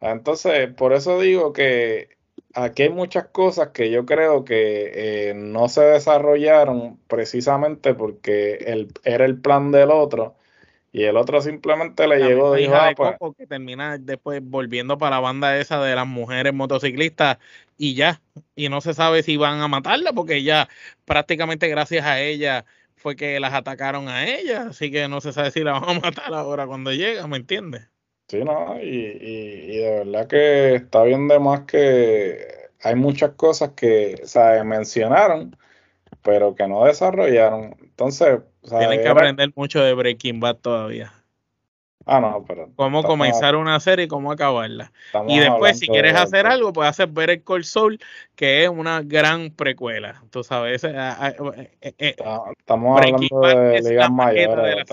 Entonces, 0.00 0.72
por 0.72 0.94
eso 0.94 1.20
digo 1.20 1.52
que 1.52 2.16
aquí 2.54 2.84
hay 2.84 2.88
muchas 2.88 3.26
cosas 3.26 3.68
que 3.68 3.90
yo 3.90 4.06
creo 4.06 4.46
que 4.46 4.92
eh, 4.94 5.34
no 5.34 5.68
se 5.68 5.82
desarrollaron 5.82 6.98
precisamente 7.06 7.92
porque 7.92 8.54
el, 8.54 8.88
era 9.04 9.26
el 9.26 9.38
plan 9.38 9.70
del 9.70 9.90
otro 9.90 10.36
y 10.92 11.04
el 11.04 11.16
otro 11.16 11.40
simplemente 11.40 12.08
le 12.08 12.18
llegó 12.18 12.56
y 12.56 12.62
dijo, 12.62 12.74
ah, 12.74 12.92
pues 12.96 13.36
que 13.38 13.46
termina 13.46 13.96
después 13.96 14.40
volviendo 14.42 14.98
para 14.98 15.16
la 15.16 15.20
banda 15.20 15.56
esa 15.58 15.80
de 15.82 15.94
las 15.94 16.06
mujeres 16.06 16.52
motociclistas 16.52 17.38
y 17.76 17.94
ya. 17.94 18.20
Y 18.56 18.68
no 18.68 18.80
se 18.80 18.94
sabe 18.94 19.22
si 19.22 19.36
van 19.36 19.60
a 19.60 19.68
matarla 19.68 20.12
porque 20.12 20.42
ya 20.42 20.68
prácticamente 21.04 21.68
gracias 21.68 22.04
a 22.04 22.20
ella 22.20 22.64
fue 22.96 23.14
que 23.14 23.38
las 23.38 23.54
atacaron 23.54 24.08
a 24.08 24.26
ella. 24.26 24.68
Así 24.70 24.90
que 24.90 25.06
no 25.06 25.20
se 25.20 25.32
sabe 25.32 25.52
si 25.52 25.60
la 25.60 25.72
van 25.80 25.98
a 25.98 26.00
matar 26.00 26.34
ahora 26.34 26.66
cuando 26.66 26.92
llega, 26.92 27.26
¿me 27.28 27.36
entiendes? 27.36 27.88
Sí, 28.28 28.44
no, 28.44 28.80
y, 28.80 28.86
y, 28.86 29.72
y 29.72 29.76
de 29.78 29.90
verdad 29.90 30.26
que 30.28 30.74
está 30.76 31.02
bien 31.04 31.28
de 31.28 31.38
más 31.38 31.62
que 31.62 32.70
hay 32.82 32.94
muchas 32.94 33.32
cosas 33.32 33.70
que 33.70 34.20
se 34.24 34.64
mencionaron, 34.64 35.56
pero 36.22 36.54
que 36.54 36.66
no 36.68 36.84
desarrollaron. 36.84 37.76
Entonces, 37.80 38.40
tienen 38.68 39.02
que 39.02 39.08
aprender 39.08 39.50
mucho 39.54 39.82
de 39.82 39.94
Breaking 39.94 40.40
Bad 40.40 40.56
todavía. 40.56 41.12
Ah, 42.06 42.18
no, 42.18 42.44
pero. 42.46 42.70
Cómo 42.76 43.02
comenzar 43.02 43.56
una 43.56 43.78
serie 43.78 44.06
y 44.06 44.08
cómo 44.08 44.32
acabarla. 44.32 44.90
Y 45.28 45.38
después, 45.38 45.78
si 45.78 45.86
quieres 45.86 46.14
hacer 46.14 46.46
algo, 46.46 46.72
puedes 46.72 46.90
hacer 46.90 47.08
Better 47.08 47.42
Call 47.42 47.64
Soul, 47.64 48.00
que 48.34 48.64
es 48.64 48.68
una 48.68 49.02
gran 49.02 49.50
precuela. 49.50 50.22
Tú 50.30 50.42
sabes, 50.42 50.82
eh, 50.84 50.92
eh, 50.92 51.94
eh, 51.98 52.16
estamos 52.58 53.00
hablando 53.00 53.40
de 53.40 53.82
ligas 53.82 54.10
mayores. 54.10 54.86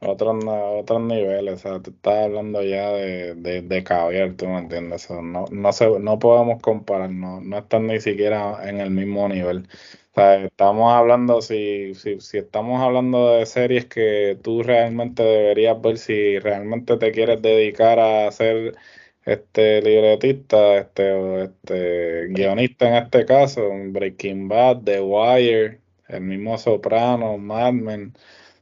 Otros, 0.00 0.44
otros 0.46 1.00
niveles, 1.00 1.54
o 1.54 1.58
sea, 1.58 1.80
tú 1.80 1.90
estás 1.90 2.24
hablando 2.24 2.62
ya 2.62 2.90
de, 2.90 3.34
de, 3.36 3.62
de 3.62 3.84
caviar, 3.84 4.32
tú 4.32 4.46
me 4.46 4.58
entiendes, 4.58 5.08
no, 5.10 5.44
no, 5.48 5.72
se, 5.72 5.88
no 6.00 6.18
podemos 6.18 6.60
comparar, 6.60 7.10
no, 7.10 7.40
no 7.40 7.58
están 7.58 7.86
ni 7.86 8.00
siquiera 8.00 8.68
en 8.68 8.80
el 8.80 8.90
mismo 8.90 9.28
nivel. 9.28 9.68
Sea, 10.20 10.44
estamos 10.44 10.92
hablando, 10.92 11.40
si, 11.40 11.94
si, 11.94 12.20
si 12.20 12.36
estamos 12.36 12.82
hablando 12.82 13.36
de 13.36 13.46
series 13.46 13.86
que 13.86 14.38
tú 14.42 14.62
realmente 14.62 15.22
deberías 15.22 15.80
ver 15.80 15.96
si 15.96 16.38
realmente 16.38 16.98
te 16.98 17.10
quieres 17.10 17.40
dedicar 17.40 17.98
a 17.98 18.30
ser 18.30 18.76
este 19.24 19.80
libretista, 19.80 20.76
este, 20.76 21.12
o 21.12 21.42
este 21.44 22.26
guionista 22.28 22.88
en 22.88 23.02
este 23.02 23.24
caso, 23.24 23.62
Breaking 23.72 24.46
Bad, 24.46 24.82
The 24.82 25.00
Wire, 25.00 25.80
el 26.08 26.20
mismo 26.20 26.58
Soprano, 26.58 27.38
Mad 27.38 27.72
Men, 27.72 28.12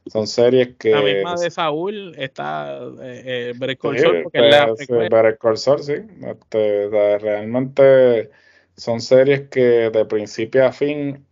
son 0.07 0.27
series 0.27 0.77
que... 0.77 0.91
La 0.91 1.01
misma 1.01 1.35
de 1.35 1.51
Saúl 1.51 2.15
está 2.17 2.79
eh, 3.01 3.51
eh 3.51 3.53
porque 3.59 3.99
es 4.47 4.55
la 4.55 4.67
pues, 4.67 5.85
sí. 5.85 5.93
Este, 6.25 6.87
realmente 7.19 8.29
son 8.77 9.01
series 9.01 9.49
que 9.49 9.89
de 9.89 10.05
principio 10.05 10.65
a 10.65 10.71
fin 10.71 11.25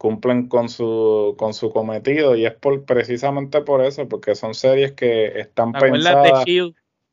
cumplen 0.00 0.48
con 0.48 0.70
su, 0.70 1.34
con 1.36 1.52
su 1.52 1.70
cometido 1.70 2.34
y 2.34 2.46
es 2.46 2.54
por 2.54 2.86
precisamente 2.86 3.60
por 3.60 3.84
eso, 3.84 4.08
porque 4.08 4.34
son 4.34 4.54
series 4.54 4.92
que 4.92 5.26
están 5.38 5.72
pensadas 5.72 6.42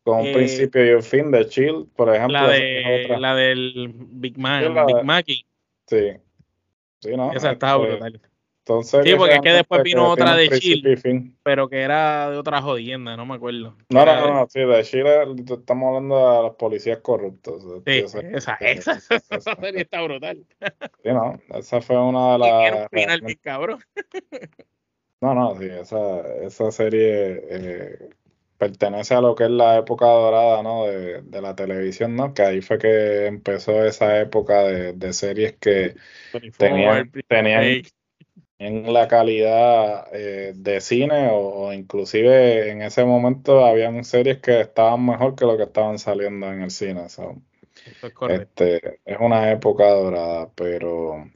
con 0.04 0.22
un 0.22 0.28
eh, 0.28 0.34
principio 0.34 0.86
y 0.86 0.94
un 0.94 1.04
fin 1.04 1.30
de 1.30 1.50
Chill, 1.50 1.86
por 1.98 2.16
ejemplo. 2.16 2.40
La, 2.40 2.48
de, 2.48 3.16
la 3.20 3.36
del 3.36 3.92
Big 3.94 4.38
Man, 4.38 4.74
Big 4.88 5.04
Mackey. 5.04 5.46
Sí. 5.86 6.14
sí 7.02 7.18
no, 7.18 7.34
Esa 7.34 7.52
está 7.52 7.76
este, 7.76 7.88
brutal 7.88 8.22
sí, 8.84 9.16
porque 9.16 9.36
es 9.36 9.42
que 9.42 9.52
después 9.52 9.84
vino 9.84 10.10
otra 10.10 10.36
de 10.36 10.50
Chile, 10.60 11.00
pero 11.44 11.70
que 11.70 11.82
era 11.82 12.30
de 12.30 12.38
otra 12.38 12.62
jodienda, 12.62 13.16
no 13.16 13.26
me 13.26 13.36
acuerdo. 13.36 13.76
No, 13.90 14.06
no, 14.06 14.34
no, 14.34 14.48
sí, 14.50 14.60
de 14.60 14.84
Chile 14.84 15.10
estamos 15.50 15.88
hablando 15.88 16.18
de 16.18 16.42
los 16.44 16.56
policías 16.56 17.00
corruptos. 17.00 17.64
Sí, 17.86 18.00
esa, 18.00 18.20
esa, 18.60 19.00
esa, 19.10 19.56
serie 19.56 19.82
está 19.82 20.02
brutal. 20.02 20.46
Sí, 21.04 21.10
no, 21.10 21.40
esa 21.50 21.82
fue 21.82 21.98
una 21.98 22.34
de 22.34 22.40
las... 22.40 22.68
Era 22.68 22.78
un 22.84 22.90
final 22.90 23.22
bien 23.22 23.40
cabrón. 23.42 23.80
No, 25.20 25.34
no, 25.34 25.58
sí, 25.58 25.66
esa, 25.66 26.22
esa 26.44 26.72
serie 26.72 27.42
eh, 27.50 28.10
pertenece 28.58 29.16
a 29.16 29.22
lo 29.22 29.34
que 29.34 29.46
es 29.46 29.50
la 29.50 29.78
época 29.78 30.06
dorada, 30.06 30.62
¿no? 30.62 30.86
De, 30.86 31.22
de, 31.24 31.42
la 31.42 31.56
televisión, 31.56 32.16
¿no? 32.16 32.34
Que 32.34 32.44
ahí 32.44 32.62
fue 32.62 32.78
que 32.78 33.26
empezó 33.26 33.84
esa 33.84 34.20
época 34.20 34.64
de, 34.64 34.94
de 34.94 35.14
series 35.14 35.58
que 35.58 35.96
tenían, 36.58 37.12
tenían, 37.28 37.82
en 38.60 38.92
la 38.92 39.08
calidad 39.08 40.08
eh, 40.12 40.54
de 40.56 40.82
cine 40.82 41.30
o, 41.32 41.72
inclusive 41.74 42.72
en 42.72 42.82
ese 42.82 43.06
momento 43.06 43.66
habían 43.66 44.04
series 44.04 44.40
que 44.40 44.62
estaban 44.62 45.06
mejor 45.06 45.36
que 45.36 45.46
lo 45.46 45.58
que 45.58 45.64
estaban 45.64 46.00
saliendo 46.00 46.52
en 46.52 46.64
el 46.64 46.72
cine. 46.72 47.06
es, 47.06 47.20
este, 48.30 49.00
es 49.06 49.18
una 49.20 49.52
época 49.52 49.90
dorada, 49.90 50.50
pero 50.56 51.30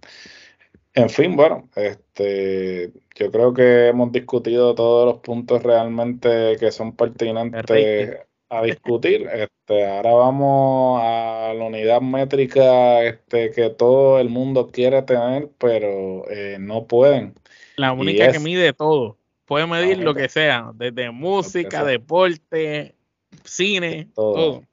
en 0.94 1.10
fin, 1.10 1.36
bueno, 1.36 1.70
este, 1.76 2.92
yo 3.16 3.32
creo 3.32 3.54
que 3.54 3.88
hemos 3.88 4.12
discutido 4.12 4.76
todos 4.76 5.06
los 5.06 5.22
puntos 5.22 5.64
realmente 5.64 6.58
que 6.60 6.72
son 6.72 6.96
pertinentes 6.96 8.18
a 8.52 8.62
discutir. 8.64 9.28
Este, 9.34 9.88
ahora 9.88 10.12
vamos 10.12 11.02
a 11.02 11.54
la 11.56 11.64
unidad 11.64 12.02
métrica 12.02 13.02
este, 13.04 13.50
que 13.52 13.70
todo 13.70 14.20
el 14.20 14.30
mundo 14.30 14.70
quiere 14.72 15.02
tener, 15.04 15.50
pero 15.58 16.30
eh, 16.30 16.58
no 16.60 16.86
pueden. 16.86 17.34
La 17.78 17.94
única 17.94 18.30
que 18.32 18.40
mide 18.40 18.74
todo. 18.74 19.18
Puede 19.46 19.66
medir 19.68 20.00
lo 20.00 20.14
que 20.14 20.30
sea, 20.30 20.72
desde 20.76 21.12
música, 21.12 21.84
deporte, 21.84 22.96
cine, 23.44 24.10
todo. 24.14 24.64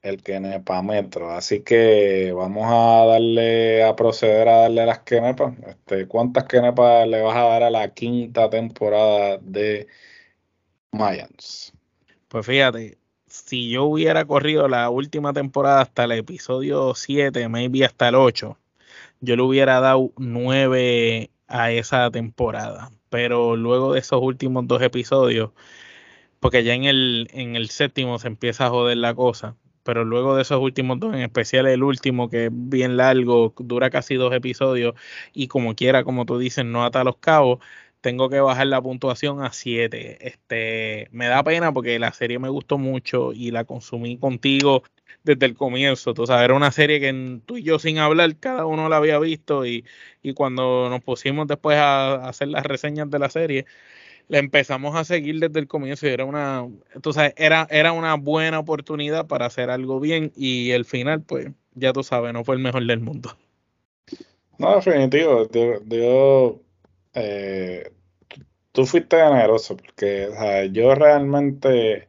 El 0.00 0.22
metro 0.84 1.30
Así 1.30 1.60
que 1.60 2.32
vamos 2.32 2.64
a 2.66 3.04
darle, 3.04 3.82
a 3.82 3.94
proceder 3.96 4.48
a 4.48 4.56
darle 4.62 4.86
las 4.86 5.00
kenepas. 5.00 5.54
Este, 5.66 6.06
¿Cuántas 6.06 6.44
kenepas 6.44 7.06
le 7.08 7.20
vas 7.20 7.36
a 7.36 7.42
dar 7.42 7.62
a 7.64 7.70
la 7.70 7.92
quinta 7.92 8.48
temporada 8.48 9.38
de 9.38 9.86
Mayans? 10.92 11.72
Pues 12.28 12.46
fíjate, 12.46 12.98
si 13.46 13.70
yo 13.70 13.84
hubiera 13.84 14.24
corrido 14.24 14.68
la 14.68 14.90
última 14.90 15.32
temporada 15.32 15.82
hasta 15.82 16.04
el 16.04 16.12
episodio 16.12 16.94
7, 16.94 17.48
maybe 17.48 17.84
hasta 17.84 18.08
el 18.08 18.16
8, 18.16 18.58
yo 19.20 19.36
le 19.36 19.42
hubiera 19.42 19.80
dado 19.80 20.12
9 20.18 21.30
a 21.48 21.72
esa 21.72 22.10
temporada. 22.10 22.90
Pero 23.10 23.56
luego 23.56 23.94
de 23.94 24.00
esos 24.00 24.20
últimos 24.22 24.66
dos 24.66 24.82
episodios, 24.82 25.50
porque 26.40 26.64
ya 26.64 26.74
en 26.74 26.84
el, 26.84 27.28
en 27.32 27.56
el 27.56 27.70
séptimo 27.70 28.18
se 28.18 28.28
empieza 28.28 28.66
a 28.66 28.70
joder 28.70 28.98
la 28.98 29.14
cosa, 29.14 29.56
pero 29.82 30.04
luego 30.04 30.36
de 30.36 30.42
esos 30.42 30.60
últimos 30.60 31.00
dos, 31.00 31.14
en 31.14 31.22
especial 31.22 31.66
el 31.66 31.82
último, 31.82 32.28
que 32.28 32.46
es 32.46 32.50
bien 32.52 32.96
largo, 32.98 33.54
dura 33.58 33.90
casi 33.90 34.16
dos 34.16 34.34
episodios, 34.34 34.94
y 35.32 35.48
como 35.48 35.74
quiera, 35.74 36.04
como 36.04 36.26
tú 36.26 36.38
dices, 36.38 36.64
no 36.64 36.84
ata 36.84 37.04
los 37.04 37.16
cabos, 37.16 37.60
tengo 38.00 38.28
que 38.30 38.40
bajar 38.40 38.66
la 38.68 38.80
puntuación 38.80 39.42
a 39.42 39.52
7. 39.52 40.26
Este, 40.26 41.08
me 41.10 41.26
da 41.26 41.42
pena 41.42 41.72
porque 41.72 41.98
la 41.98 42.12
serie 42.12 42.38
me 42.38 42.48
gustó 42.48 42.78
mucho 42.78 43.32
y 43.32 43.50
la 43.50 43.64
consumí 43.64 44.18
contigo 44.18 44.82
desde 45.24 45.46
el 45.46 45.54
comienzo. 45.54 46.14
Tú 46.14 46.26
sabes, 46.26 46.44
era 46.44 46.54
una 46.54 46.70
serie 46.72 47.00
que 47.00 47.40
tú 47.44 47.56
y 47.56 47.62
yo 47.62 47.78
sin 47.78 47.98
hablar, 47.98 48.36
cada 48.36 48.66
uno 48.66 48.88
la 48.88 48.96
había 48.96 49.18
visto 49.18 49.66
y, 49.66 49.84
y 50.22 50.34
cuando 50.34 50.88
nos 50.90 51.02
pusimos 51.02 51.46
después 51.46 51.76
a, 51.78 52.28
hacer 52.28 52.48
las 52.48 52.64
reseñas 52.64 53.10
de 53.10 53.18
la 53.18 53.30
serie, 53.30 53.66
le 54.28 54.38
empezamos 54.38 54.94
a 54.96 55.04
seguir 55.04 55.40
desde 55.40 55.60
el 55.60 55.68
comienzo 55.68 56.06
y 56.06 56.10
era 56.10 56.24
una, 56.24 56.66
tú 57.02 57.12
sabes, 57.12 57.34
era, 57.36 57.66
era 57.70 57.92
una 57.92 58.14
buena 58.14 58.58
oportunidad 58.58 59.26
para 59.26 59.46
hacer 59.46 59.70
algo 59.70 60.00
bien 60.00 60.32
y 60.36 60.70
el 60.70 60.84
final, 60.84 61.22
pues, 61.22 61.50
ya 61.74 61.92
tú 61.92 62.02
sabes, 62.02 62.32
no 62.32 62.44
fue 62.44 62.56
el 62.56 62.62
mejor 62.62 62.84
del 62.86 63.00
mundo. 63.00 63.36
No, 64.58 64.74
definitivo, 64.74 65.48
yo, 65.86 66.60
eh, 67.14 67.90
tú 68.72 68.86
fuiste 68.86 69.16
generoso 69.16 69.76
porque 69.76 70.28
yo 70.72 70.94
realmente 70.94 72.06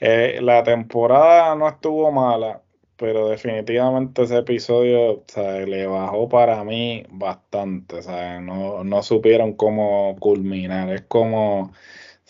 eh, 0.00 0.38
la 0.42 0.62
temporada 0.62 1.54
no 1.54 1.68
estuvo 1.68 2.10
mala, 2.12 2.62
pero 2.96 3.28
definitivamente 3.28 4.22
ese 4.22 4.38
episodio 4.38 5.24
le 5.66 5.86
bajó 5.86 6.28
para 6.28 6.64
mí 6.64 7.04
bastante, 7.10 8.00
No, 8.40 8.84
no 8.84 9.02
supieron 9.02 9.54
cómo 9.54 10.16
culminar, 10.18 10.90
es 10.90 11.02
como, 11.02 11.72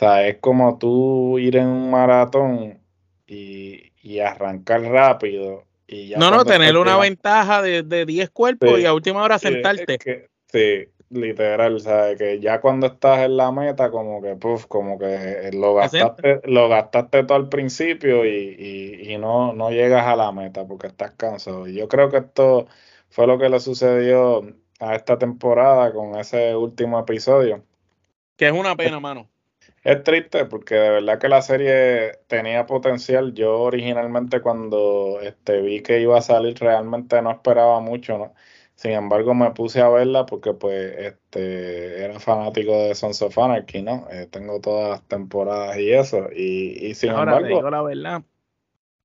es 0.00 0.36
como 0.38 0.78
tú 0.78 1.38
ir 1.38 1.56
en 1.56 1.66
un 1.68 1.90
maratón 1.90 2.78
y, 3.26 3.92
y 4.02 4.20
arrancar 4.20 4.82
rápido. 4.82 5.64
Y 5.88 6.12
no, 6.16 6.30
no, 6.30 6.44
tener 6.44 6.76
una 6.76 6.98
ventaja 6.98 7.62
de, 7.62 7.84
de 7.84 8.04
10 8.04 8.30
cuerpos 8.30 8.80
y 8.80 8.86
a 8.86 8.92
última 8.92 9.22
hora 9.22 9.38
sentarte. 9.38 9.98
sí, 10.50 10.88
literal, 11.10 11.80
¿sabes? 11.80 12.18
Que 12.18 12.40
ya 12.40 12.60
cuando 12.60 12.86
estás 12.86 13.20
en 13.20 13.36
la 13.36 13.52
meta, 13.52 13.90
como 13.90 14.20
que, 14.22 14.36
puff, 14.36 14.66
como 14.66 14.98
que 14.98 15.50
lo 15.52 15.74
gastaste, 15.74 16.40
lo 16.44 16.68
gastaste 16.68 17.24
todo 17.24 17.36
al 17.36 17.48
principio 17.48 18.24
y, 18.24 19.02
y, 19.02 19.18
no, 19.18 19.52
no 19.52 19.70
llegas 19.70 20.06
a 20.06 20.16
la 20.16 20.32
meta 20.32 20.66
porque 20.66 20.88
estás 20.88 21.12
cansado. 21.12 21.68
Y 21.68 21.74
yo 21.74 21.88
creo 21.88 22.10
que 22.10 22.18
esto 22.18 22.66
fue 23.10 23.26
lo 23.26 23.38
que 23.38 23.48
le 23.48 23.60
sucedió 23.60 24.42
a 24.80 24.94
esta 24.94 25.18
temporada 25.18 25.92
con 25.92 26.18
ese 26.18 26.54
último 26.56 26.98
episodio. 26.98 27.64
Que 28.36 28.48
es 28.48 28.52
una 28.52 28.76
pena, 28.76 29.00
mano. 29.00 29.28
Es 29.82 30.02
triste 30.02 30.46
porque 30.46 30.74
de 30.74 30.90
verdad 30.90 31.18
que 31.20 31.28
la 31.28 31.42
serie 31.42 32.18
tenía 32.26 32.66
potencial. 32.66 33.34
Yo 33.34 33.60
originalmente 33.60 34.40
cuando 34.42 35.20
este, 35.22 35.60
vi 35.62 35.80
que 35.80 36.00
iba 36.00 36.18
a 36.18 36.22
salir 36.22 36.58
realmente 36.58 37.22
no 37.22 37.30
esperaba 37.30 37.78
mucho, 37.80 38.18
¿no? 38.18 38.34
Sin 38.76 38.92
embargo, 38.92 39.34
me 39.34 39.52
puse 39.52 39.80
a 39.80 39.88
verla 39.88 40.26
porque 40.26 40.52
pues 40.54 40.94
este 40.98 42.04
era 42.04 42.20
fanático 42.20 42.72
de 42.72 42.94
Sons 42.94 43.22
of 43.22 43.36
Anarchy, 43.38 43.82
¿no? 43.82 44.06
Eh, 44.10 44.26
tengo 44.30 44.60
todas 44.60 44.90
las 44.90 45.08
temporadas 45.08 45.78
y 45.78 45.92
eso. 45.92 46.28
Y, 46.34 46.86
y 46.86 46.94
sin 46.94 47.10
Ahora, 47.10 47.38
embargo... 47.38 47.70
la 47.70 47.82
verdad, 47.82 48.22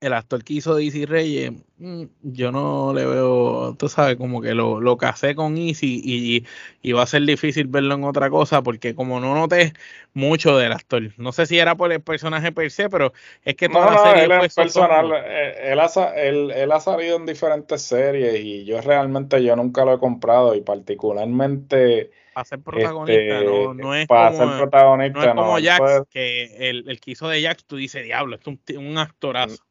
el 0.01 0.13
actor 0.13 0.43
que 0.43 0.53
hizo 0.53 0.79
Easy 0.79 1.05
Reyes, 1.05 1.51
mm, 1.77 2.05
yo 2.23 2.51
no 2.51 2.91
le 2.91 3.05
veo, 3.05 3.75
tú 3.77 3.87
sabes, 3.87 4.17
como 4.17 4.41
que 4.41 4.55
lo, 4.55 4.81
lo 4.81 4.97
casé 4.97 5.35
con 5.35 5.57
Easy 5.57 6.01
y, 6.03 6.43
y, 6.81 6.91
va 6.91 7.03
a 7.03 7.05
ser 7.07 7.21
difícil 7.21 7.67
verlo 7.67 7.93
en 7.93 8.03
otra 8.03 8.31
cosa 8.31 8.63
porque 8.63 8.95
como 8.95 9.19
no 9.19 9.35
noté 9.35 9.73
mucho 10.13 10.57
del 10.57 10.71
actor, 10.71 11.03
no 11.17 11.31
sé 11.31 11.45
si 11.45 11.59
era 11.59 11.75
por 11.75 11.91
el 11.91 12.01
personaje 12.01 12.51
per 12.51 12.71
se, 12.71 12.89
pero 12.89 13.13
es 13.45 13.55
que 13.55 13.69
toda 13.69 13.91
la 13.91 13.97
serie 13.99 14.23
él 14.23 14.31
es 14.43 14.55
personal, 14.55 15.11
eh, 15.23 15.71
él, 15.71 15.79
ha, 15.79 15.85
él, 16.15 16.71
ha 16.71 16.79
salido 16.79 17.17
en 17.17 17.27
diferentes 17.27 17.83
series 17.83 18.43
y 18.43 18.65
yo 18.65 18.81
realmente 18.81 19.43
yo 19.43 19.55
nunca 19.55 19.85
lo 19.85 19.93
he 19.93 19.99
comprado 19.99 20.55
y 20.55 20.61
particularmente... 20.61 22.09
Para 22.33 22.45
ser 22.45 22.59
protagonista, 22.61 23.39
este, 23.39 23.73
no, 23.75 23.93
es 23.93 24.07
para 24.07 24.31
como, 24.31 24.49
ser 24.49 24.57
protagonista, 24.57 25.19
no 25.19 25.25
es 25.25 25.35
como 25.35 25.59
Jax, 25.59 26.07
que 26.09 26.69
el, 26.69 26.89
el 26.89 26.99
que 26.99 27.11
hizo 27.11 27.27
de 27.27 27.43
Jax, 27.43 27.65
tú 27.65 27.75
dices, 27.75 28.03
diablo, 28.03 28.37
es 28.37 28.47
un, 28.47 28.59
un 28.77 28.97
actorazo. 28.97 29.61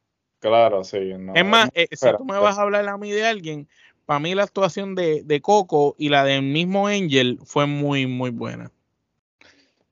Claro, 0.41 0.83
sí. 0.83 0.97
es 1.35 1.45
más, 1.45 1.69
eh, 1.75 1.87
si 1.91 2.07
tú 2.17 2.25
me 2.25 2.39
vas 2.39 2.57
a 2.57 2.63
hablar 2.63 2.89
a 2.89 2.97
mí 2.97 3.11
de 3.11 3.25
alguien, 3.25 3.67
para 4.07 4.19
mí 4.19 4.33
la 4.33 4.41
actuación 4.41 4.95
de, 4.95 5.21
de, 5.23 5.39
Coco 5.39 5.95
y 5.99 6.09
la 6.09 6.23
del 6.25 6.41
mismo 6.41 6.87
Angel 6.87 7.37
fue 7.45 7.67
muy, 7.67 8.07
muy 8.07 8.31
buena. 8.31 8.71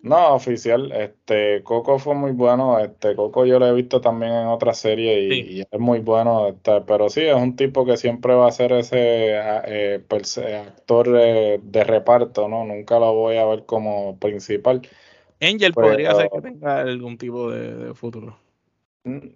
No, 0.02 0.34
oficial, 0.34 0.92
este 0.92 1.62
Coco 1.62 2.00
fue 2.00 2.16
muy 2.16 2.32
bueno, 2.32 2.80
este 2.80 3.16
Coco 3.16 3.46
yo 3.46 3.60
lo 3.60 3.68
he 3.68 3.74
visto 3.74 4.02
también 4.02 4.32
en 4.32 4.48
otra 4.48 4.74
serie 4.74 5.22
y, 5.22 5.62
es 5.62 5.80
muy 5.80 6.00
bueno, 6.00 6.48
este, 6.48 6.82
pero 6.82 7.10
sí, 7.10 7.22
es 7.22 7.36
un 7.36 7.56
tipo 7.56 7.86
que 7.86 7.98
siempre 7.98 8.34
va 8.34 8.48
a 8.48 8.52
ser 8.52 8.72
ese 8.72 9.34
eh, 9.36 10.04
actor 10.68 11.12
de 11.12 11.84
reparto, 11.84 12.48
¿no? 12.48 12.66
Nunca 12.66 12.98
lo 12.98 13.14
voy 13.14 13.38
a 13.38 13.46
ver 13.46 13.66
como 13.66 14.18
principal. 14.18 14.82
Angel 15.42 15.74
podría 15.74 16.16
ser 16.16 16.30
que 16.34 16.42
tenga 16.42 16.80
algún 16.80 17.20
tipo 17.20 17.52
de 17.52 17.94
futuro. 17.94 18.38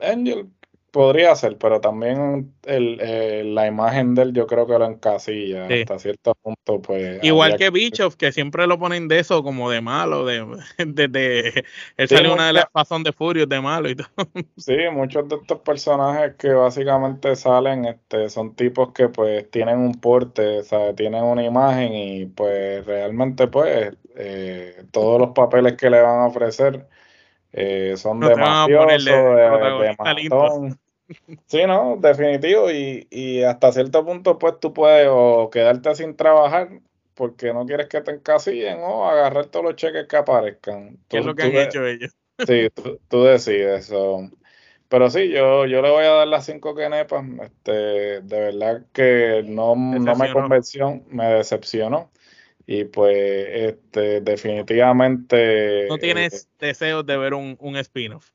Angel 0.01 0.47
Podría 0.93 1.35
ser, 1.35 1.57
pero 1.57 1.81
también 1.81 2.53
el, 2.67 2.99
eh, 3.01 3.41
la 3.43 3.65
imagen 3.65 4.13
de 4.13 4.21
él 4.21 4.33
yo 4.33 4.45
creo 4.45 4.67
que 4.67 4.77
lo 4.77 4.85
encasilla 4.85 5.65
hasta 5.65 5.97
cierto 5.97 6.35
punto. 6.35 6.83
pues 6.83 7.17
Igual 7.23 7.57
que 7.57 7.71
Bischoff, 7.71 8.15
que 8.15 8.31
siempre 8.31 8.67
lo 8.67 8.77
ponen 8.77 9.07
de 9.07 9.17
eso 9.17 9.41
como 9.41 9.71
de 9.71 9.81
malo, 9.81 10.23
de, 10.23 10.45
de, 10.85 11.65
él 11.97 12.07
sale 12.07 12.31
una 12.31 12.45
de 12.45 12.53
las 12.53 12.67
pasos 12.71 13.03
de 13.03 13.11
Furious 13.11 13.49
de 13.49 13.59
malo 13.59 13.89
y 13.89 13.95
todo. 13.95 14.07
Sí, 14.55 14.77
muchos 14.91 15.27
de 15.29 15.37
estos 15.37 15.61
personajes 15.61 16.35
que 16.35 16.49
básicamente 16.49 17.35
salen 17.35 17.85
este, 17.85 18.29
son 18.29 18.53
tipos 18.53 18.93
que 18.93 19.09
pues 19.09 19.49
tienen 19.49 19.79
un 19.79 19.99
porte, 19.99 20.59
o 20.59 20.93
tienen 20.93 21.23
una 21.23 21.43
imagen 21.43 21.91
y 21.91 22.25
pues 22.27 22.85
realmente 22.85 23.47
pues 23.47 23.97
eh, 24.15 24.85
todos 24.91 25.19
los 25.19 25.31
papeles 25.31 25.73
que 25.73 25.89
le 25.89 25.99
van 26.03 26.19
a 26.19 26.27
ofrecer 26.27 26.87
eh, 27.51 27.95
son 27.97 28.19
de 28.19 28.35
mafioso, 28.35 28.85
de, 28.87 29.15
de 29.15 30.75
Sí, 31.45 31.65
no, 31.65 31.97
definitivo. 31.99 32.71
Y, 32.71 33.07
y 33.09 33.43
hasta 33.43 33.71
cierto 33.71 34.05
punto, 34.05 34.37
pues 34.39 34.59
tú 34.59 34.73
puedes 34.73 35.07
o 35.09 35.49
quedarte 35.51 35.93
sin 35.95 36.15
trabajar 36.15 36.69
porque 37.13 37.53
no 37.53 37.65
quieres 37.65 37.87
que 37.87 38.01
te 38.01 38.11
encasillen 38.11 38.79
o 38.79 39.07
agarrar 39.07 39.47
todos 39.47 39.65
los 39.65 39.75
cheques 39.75 40.07
que 40.07 40.17
aparezcan. 40.17 40.97
¿Qué 41.07 41.19
es 41.19 41.25
lo 41.25 41.35
que 41.35 41.43
han 41.43 41.55
hecho 41.55 41.85
ellos? 41.85 42.15
Sí, 42.45 42.67
tú, 43.07 43.23
decides. 43.23 43.85
eso. 43.85 44.29
Pero 44.89 45.09
sí, 45.09 45.29
yo, 45.29 45.65
yo 45.65 45.81
le 45.81 45.89
voy 45.89 46.05
a 46.05 46.11
dar 46.11 46.27
las 46.27 46.45
cinco 46.45 46.75
quenepas. 46.75 47.23
Este, 47.41 47.71
de 48.21 48.39
verdad 48.39 48.85
que 48.91 49.43
no, 49.45 49.75
no 49.75 50.15
me 50.15 50.31
convenció, 50.31 51.01
me 51.09 51.25
decepcionó. 51.33 52.11
Y 52.65 52.85
pues, 52.85 53.15
este, 53.15 54.21
definitivamente. 54.21 55.87
¿No 55.89 55.97
tienes 55.97 56.45
eh, 56.45 56.67
deseos 56.67 57.05
de 57.05 57.17
ver 57.17 57.33
un, 57.33 57.57
un 57.59 57.75
spin-off? 57.77 58.31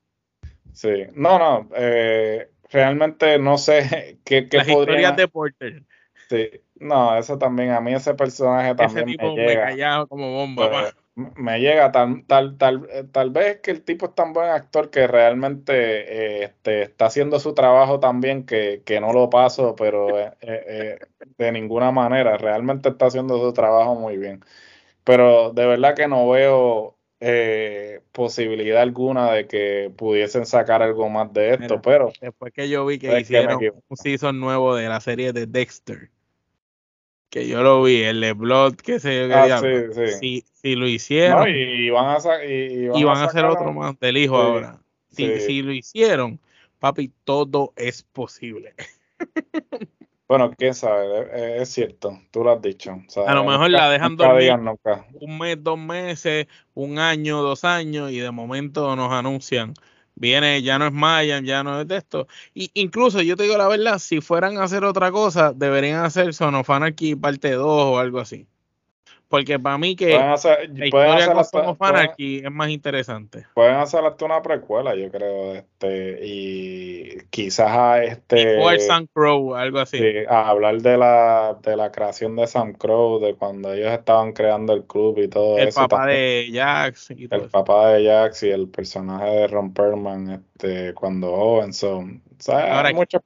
Sí, 0.72 1.07
no, 1.14 1.38
no. 1.38 1.68
Eh, 1.74 2.48
realmente 2.70 3.38
no 3.38 3.59
sé 3.59 4.18
qué, 4.24 4.48
qué 4.48 4.59
Las 4.59 4.68
historias 4.68 5.16
de 5.16 5.28
Porter. 5.28 5.83
Sí, 6.28 6.50
no, 6.76 7.16
eso 7.16 7.38
también, 7.38 7.70
a 7.70 7.81
mí 7.81 7.94
ese 7.94 8.14
personaje 8.14 8.74
también 8.74 9.09
ese 9.09 9.16
tipo 9.16 9.35
me 9.35 9.46
llega. 9.46 9.64
callado 9.64 10.07
como 10.07 10.33
bomba. 10.33 10.70
Pues, 10.70 10.94
me 11.37 11.59
llega 11.59 11.90
tal, 11.90 12.24
tal, 12.26 12.57
tal, 12.59 12.88
tal 13.11 13.31
vez 13.31 13.61
que 13.61 13.72
el 13.72 13.83
tipo 13.83 14.07
es 14.07 14.14
tan 14.14 14.33
buen 14.33 14.50
actor 14.50 14.90
que 14.90 15.07
realmente 15.09 15.72
eh, 15.72 16.44
este, 16.44 16.83
está 16.83 17.07
haciendo 17.07 17.40
su 17.40 17.54
trabajo 17.54 17.98
tan 17.98 18.20
bien 18.20 18.46
que, 18.46 18.83
que 18.85 19.00
no 19.00 19.12
lo 19.12 19.28
paso, 19.28 19.74
pero 19.74 20.18
eh, 20.20 20.37
eh, 20.40 20.98
de 21.37 21.52
ninguna 21.52 21.90
manera, 21.90 22.37
realmente 22.37 22.90
está 22.90 23.07
haciendo 23.07 23.38
su 23.40 23.52
trabajo 23.52 23.96
muy 23.96 24.16
bien. 24.16 24.44
Pero 25.04 25.52
de 25.52 25.66
verdad 25.66 25.96
que 25.96 26.09
no 26.09 26.28
veo 26.28 26.98
eh, 27.20 28.00
posibilidad 28.12 28.83
alguna 28.83 29.33
de 29.33 29.46
que 29.46 29.92
pudiesen 29.96 30.46
sacar 30.46 30.83
algo 30.83 31.09
más 31.09 31.33
de 31.33 31.54
esto, 31.54 31.83
pero 31.83 32.12
después 32.20 32.52
que 32.52 32.68
yo 32.68 32.87
vi 32.87 32.98
que 32.98 33.20
hicieron 33.20 33.59
un 33.88 33.96
season 33.96 34.38
nuevo 34.38 34.76
de 34.76 34.88
la 34.88 35.00
serie 35.00 35.33
de 35.33 35.46
Dexter, 35.46 36.11
que 37.28 37.48
yo 37.48 37.62
lo 37.62 37.83
vi, 37.83 38.02
el 38.02 38.20
de 38.20 38.33
Blood, 38.33 38.76
que 38.76 39.00
se 39.00 39.33
ah, 39.33 39.61
Si, 40.20 40.44
si, 40.52 40.76
lo 40.76 40.87
hicieron, 40.87 41.48
y, 41.48 41.90
van 41.90 42.16
a, 42.16 42.44
y, 42.44 42.87
van, 43.02 43.16
a, 43.16 43.24
hacer 43.24 43.44
otro 43.44 43.72
más 43.72 43.98
del 43.98 44.16
hijo 44.16 44.37
ahora. 44.37 44.81
Si, 45.11 45.40
si 45.40 45.62
lo 45.62 45.72
hicieron, 45.72 46.40
papi, 46.78 47.12
todo 47.24 47.72
es 47.76 48.04
posible. 48.04 48.74
Bueno, 50.29 50.51
quién 50.57 50.75
sabe, 50.75 51.62
es 51.62 51.71
cierto, 51.71 52.21
tú 52.31 52.45
lo 52.45 52.53
has 52.53 52.61
dicho. 52.61 52.95
a 53.27 53.35
lo 53.35 53.45
mejor 53.45 53.71
la 53.71 53.88
dejan 53.88 54.14
dormir 54.14 54.53
un 55.21 55.38
mes, 55.38 55.57
dos 55.62 55.79
meses, 55.79 56.47
un 56.75 56.99
año, 56.99 57.41
dos 57.41 57.64
años 57.64 58.11
y 58.12 58.19
de 58.19 58.31
momento 58.31 58.95
nos 58.95 59.11
anuncian, 59.11 59.73
viene, 60.14 60.62
ya 60.62 60.79
no 60.79 60.87
es 60.87 60.93
Maya, 60.93 61.41
ya 61.41 61.62
no 61.62 61.81
es 61.81 61.88
de 61.88 61.97
esto. 61.97 62.29
Y 62.55 62.71
incluso 62.75 63.23
yo 63.23 63.37
te 63.37 63.45
digo 63.45 63.57
la 63.57 63.69
verdad, 63.69 63.99
si 63.99 64.21
fueran 64.21 64.59
a 64.59 64.64
hacer 64.64 64.85
otra 64.85 65.11
cosa, 65.11 65.53
deberían 65.55 66.05
hacer 66.05 66.35
Sonofan 66.35 66.83
aquí 66.83 67.17
parte 67.17 67.53
2 67.53 67.67
o 67.67 67.99
algo 67.99 68.21
así. 68.21 68.47
Porque 69.29 69.59
para 69.59 69.77
mí 69.77 69.95
que 69.95 70.17
hacer, 70.17 70.71
la 70.75 70.87
historia 70.87 71.47
con 71.79 71.97
aquí 71.97 72.38
es 72.38 72.51
más 72.51 72.71
interesante. 72.71 73.47
Pueden 73.55 73.75
hacer 73.75 74.03
hasta 74.03 74.25
una 74.25 74.41
precuela, 74.41 74.95
yo 74.95 75.11
creo, 75.11 75.55
este, 75.55 76.19
y 76.25 77.19
quizás 77.29 77.69
a 77.71 78.03
este... 78.05 78.57
O 78.59 78.71
el 78.71 78.81
Sam 78.81 79.07
Crow, 79.12 79.55
algo 79.55 79.81
así. 79.81 80.01
a 80.27 80.49
hablar 80.49 80.81
de 80.81 80.97
la, 80.97 81.59
de 81.62 81.77
la 81.77 81.93
creación 81.93 82.37
de 82.37 82.47
Sam 82.47 82.73
Crow, 82.73 83.21
de 83.21 83.35
cuando 83.35 83.75
ellos 83.75 83.93
estaban 83.93 84.33
creando 84.33 84.73
el 84.73 84.85
club 84.85 85.19
y 85.19 85.29
todo 85.29 85.59
el 85.59 85.69
eso. 85.69 85.83
Papá 85.83 86.07
de 86.07 86.49
Jax 86.51 87.11
el 87.11 87.51
papá 87.51 87.91
de 87.91 88.07
Jax 88.07 88.45
y 88.45 88.51
el 88.51 88.69
personaje 88.69 89.27
de 89.27 89.47
Ron 89.49 89.75
Perlman, 89.75 90.31
este, 90.31 90.95
cuando 90.95 91.37
joven, 91.37 91.75
son 91.75 92.23
Ahora, 92.47 92.88
hay 92.88 92.95
muchas, 92.95 93.21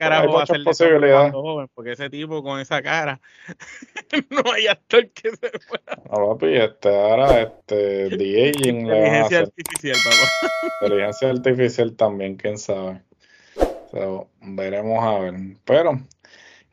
posibilidades. 0.64 1.32
porque 1.74 1.92
ese 1.92 2.08
tipo 2.08 2.42
con 2.42 2.60
esa 2.60 2.82
cara, 2.82 3.20
no 4.30 4.52
hay 4.52 4.66
actor 4.68 5.08
que 5.10 5.30
se 5.30 5.50
pueda. 5.68 5.91
No, 6.10 6.28
papi, 6.28 6.54
este, 6.56 6.88
ahora, 6.88 7.42
este, 7.42 8.16
The 8.16 8.48
Aging. 8.48 8.80
Inteligencia 8.80 9.38
artificial, 9.40 9.96
papá. 10.04 10.52
Inteligencia 10.62 11.30
artificial 11.30 11.96
también, 11.96 12.36
quién 12.36 12.58
sabe. 12.58 13.02
veremos 14.40 15.04
a 15.04 15.18
ver. 15.18 15.34
Pero 15.64 15.98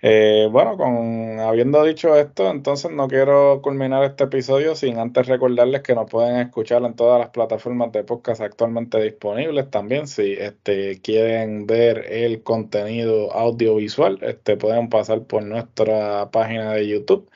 eh, 0.02 0.48
bueno, 0.50 0.78
con 0.78 1.40
habiendo 1.42 1.84
dicho 1.84 2.16
esto, 2.16 2.50
entonces 2.50 2.90
no 2.90 3.10
quiero 3.10 3.62
culminar 3.62 4.02
este 4.06 4.24
episodio 4.26 4.74
sin 4.76 4.98
antes 4.98 5.28
recordarles 5.28 5.82
que 5.82 5.94
nos 5.94 6.10
pueden 6.10 6.38
escuchar 6.38 6.84
en 6.84 6.96
todas 6.96 7.20
las 7.20 7.30
plataformas 7.32 7.92
de 7.92 8.06
podcast 8.06 8.40
actualmente 8.40 9.02
disponibles. 9.02 9.70
También, 9.70 10.08
si 10.08 10.34
este, 10.34 11.02
quieren 11.02 11.68
ver 11.68 12.06
el 12.14 12.44
contenido 12.44 13.34
audiovisual, 13.34 14.20
este, 14.22 14.56
pueden 14.56 14.88
pasar 14.90 15.24
por 15.26 15.44
nuestra 15.44 16.32
página 16.32 16.72
de 16.74 16.88
YouTube. 16.88 17.30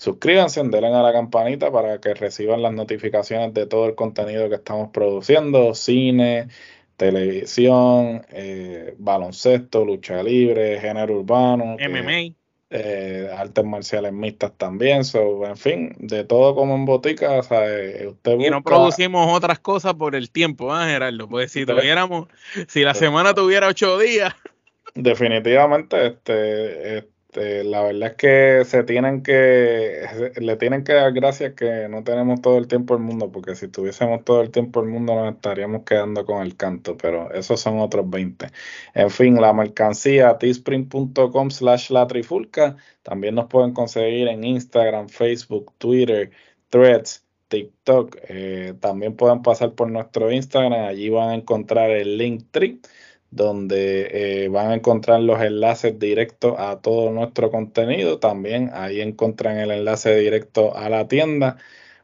Suscríbanse, 0.00 0.62
denle 0.62 0.96
a 0.96 1.02
la 1.02 1.12
campanita 1.12 1.70
para 1.70 2.00
que 2.00 2.14
reciban 2.14 2.62
las 2.62 2.72
notificaciones 2.72 3.52
de 3.52 3.66
todo 3.66 3.84
el 3.84 3.94
contenido 3.94 4.48
que 4.48 4.54
estamos 4.54 4.88
produciendo, 4.92 5.74
cine, 5.74 6.48
televisión, 6.96 8.24
eh, 8.30 8.94
baloncesto, 8.96 9.84
lucha 9.84 10.22
libre, 10.22 10.80
género 10.80 11.18
urbano, 11.18 11.76
MMA. 11.78 12.34
Eh, 12.70 13.28
artes 13.36 13.62
marciales 13.62 14.14
mixtas 14.14 14.52
también, 14.56 15.04
so, 15.04 15.44
en 15.44 15.58
fin, 15.58 15.94
de 15.98 16.24
todo 16.24 16.54
como 16.54 16.76
en 16.76 16.86
botica, 16.86 17.32
o 17.32 17.42
sea, 17.42 17.68
eh, 17.68 18.08
usted 18.08 18.38
Y 18.40 18.48
no 18.48 18.62
producimos 18.62 19.36
otras 19.36 19.58
cosas 19.58 19.92
por 19.92 20.14
el 20.14 20.30
tiempo, 20.30 20.72
¿ah, 20.72 20.86
Gerardo? 20.86 21.28
Pues 21.28 21.52
si 21.52 21.66
tuviéramos, 21.66 22.28
si 22.68 22.84
la 22.84 22.94
semana 22.94 23.34
tuviera 23.34 23.66
ocho 23.66 23.98
días. 23.98 24.32
Definitivamente, 24.94 26.06
este, 26.06 26.96
este, 26.98 27.19
la 27.34 27.82
verdad 27.82 28.10
es 28.10 28.16
que 28.16 28.64
se 28.64 28.82
tienen 28.84 29.22
que, 29.22 30.32
le 30.36 30.56
tienen 30.56 30.84
que 30.84 30.94
dar 30.94 31.12
gracias 31.12 31.54
que 31.54 31.88
no 31.88 32.02
tenemos 32.02 32.40
todo 32.40 32.58
el 32.58 32.66
tiempo 32.68 32.94
el 32.94 33.00
mundo, 33.00 33.30
porque 33.30 33.54
si 33.54 33.68
tuviésemos 33.68 34.24
todo 34.24 34.40
el 34.42 34.50
tiempo 34.50 34.80
el 34.80 34.88
mundo 34.88 35.14
nos 35.14 35.34
estaríamos 35.34 35.84
quedando 35.84 36.24
con 36.24 36.42
el 36.42 36.56
canto, 36.56 36.96
pero 36.96 37.32
esos 37.32 37.60
son 37.60 37.78
otros 37.78 38.08
20. 38.10 38.46
En 38.94 39.10
fin, 39.10 39.40
la 39.40 39.52
mercancía 39.52 40.38
teespring.com 40.38 41.50
slash 41.50 41.90
la 41.90 42.06
trifulca, 42.06 42.76
también 43.02 43.34
nos 43.34 43.46
pueden 43.46 43.72
conseguir 43.74 44.28
en 44.28 44.44
Instagram, 44.44 45.08
Facebook, 45.08 45.72
Twitter, 45.78 46.30
Threads, 46.68 47.24
TikTok, 47.48 48.16
eh, 48.28 48.74
también 48.80 49.16
pueden 49.16 49.42
pasar 49.42 49.74
por 49.74 49.90
nuestro 49.90 50.30
Instagram, 50.32 50.86
allí 50.86 51.10
van 51.10 51.30
a 51.30 51.34
encontrar 51.34 51.90
el 51.90 52.16
link 52.18 52.44
tree 52.50 52.80
donde 53.30 54.44
eh, 54.44 54.48
van 54.48 54.70
a 54.70 54.74
encontrar 54.74 55.20
los 55.20 55.40
enlaces 55.40 55.98
directos 55.98 56.54
a 56.58 56.80
todo 56.80 57.10
nuestro 57.12 57.50
contenido. 57.50 58.18
También 58.18 58.70
ahí 58.74 59.00
encuentran 59.00 59.58
el 59.58 59.70
enlace 59.70 60.14
directo 60.16 60.76
a 60.76 60.88
la 60.88 61.08
tienda. 61.08 61.58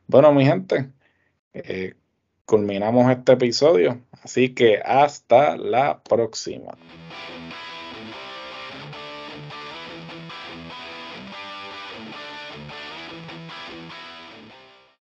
Bueno, 0.07 0.33
mi 0.33 0.45
gente, 0.47 0.91
eh, 1.55 1.95
culminamos 2.45 3.11
este 3.11 3.33
episodio, 3.33 4.01
así 4.23 4.55
que 4.55 4.79
hasta 4.85 5.57
la 5.57 6.03
próxima. 6.03 6.77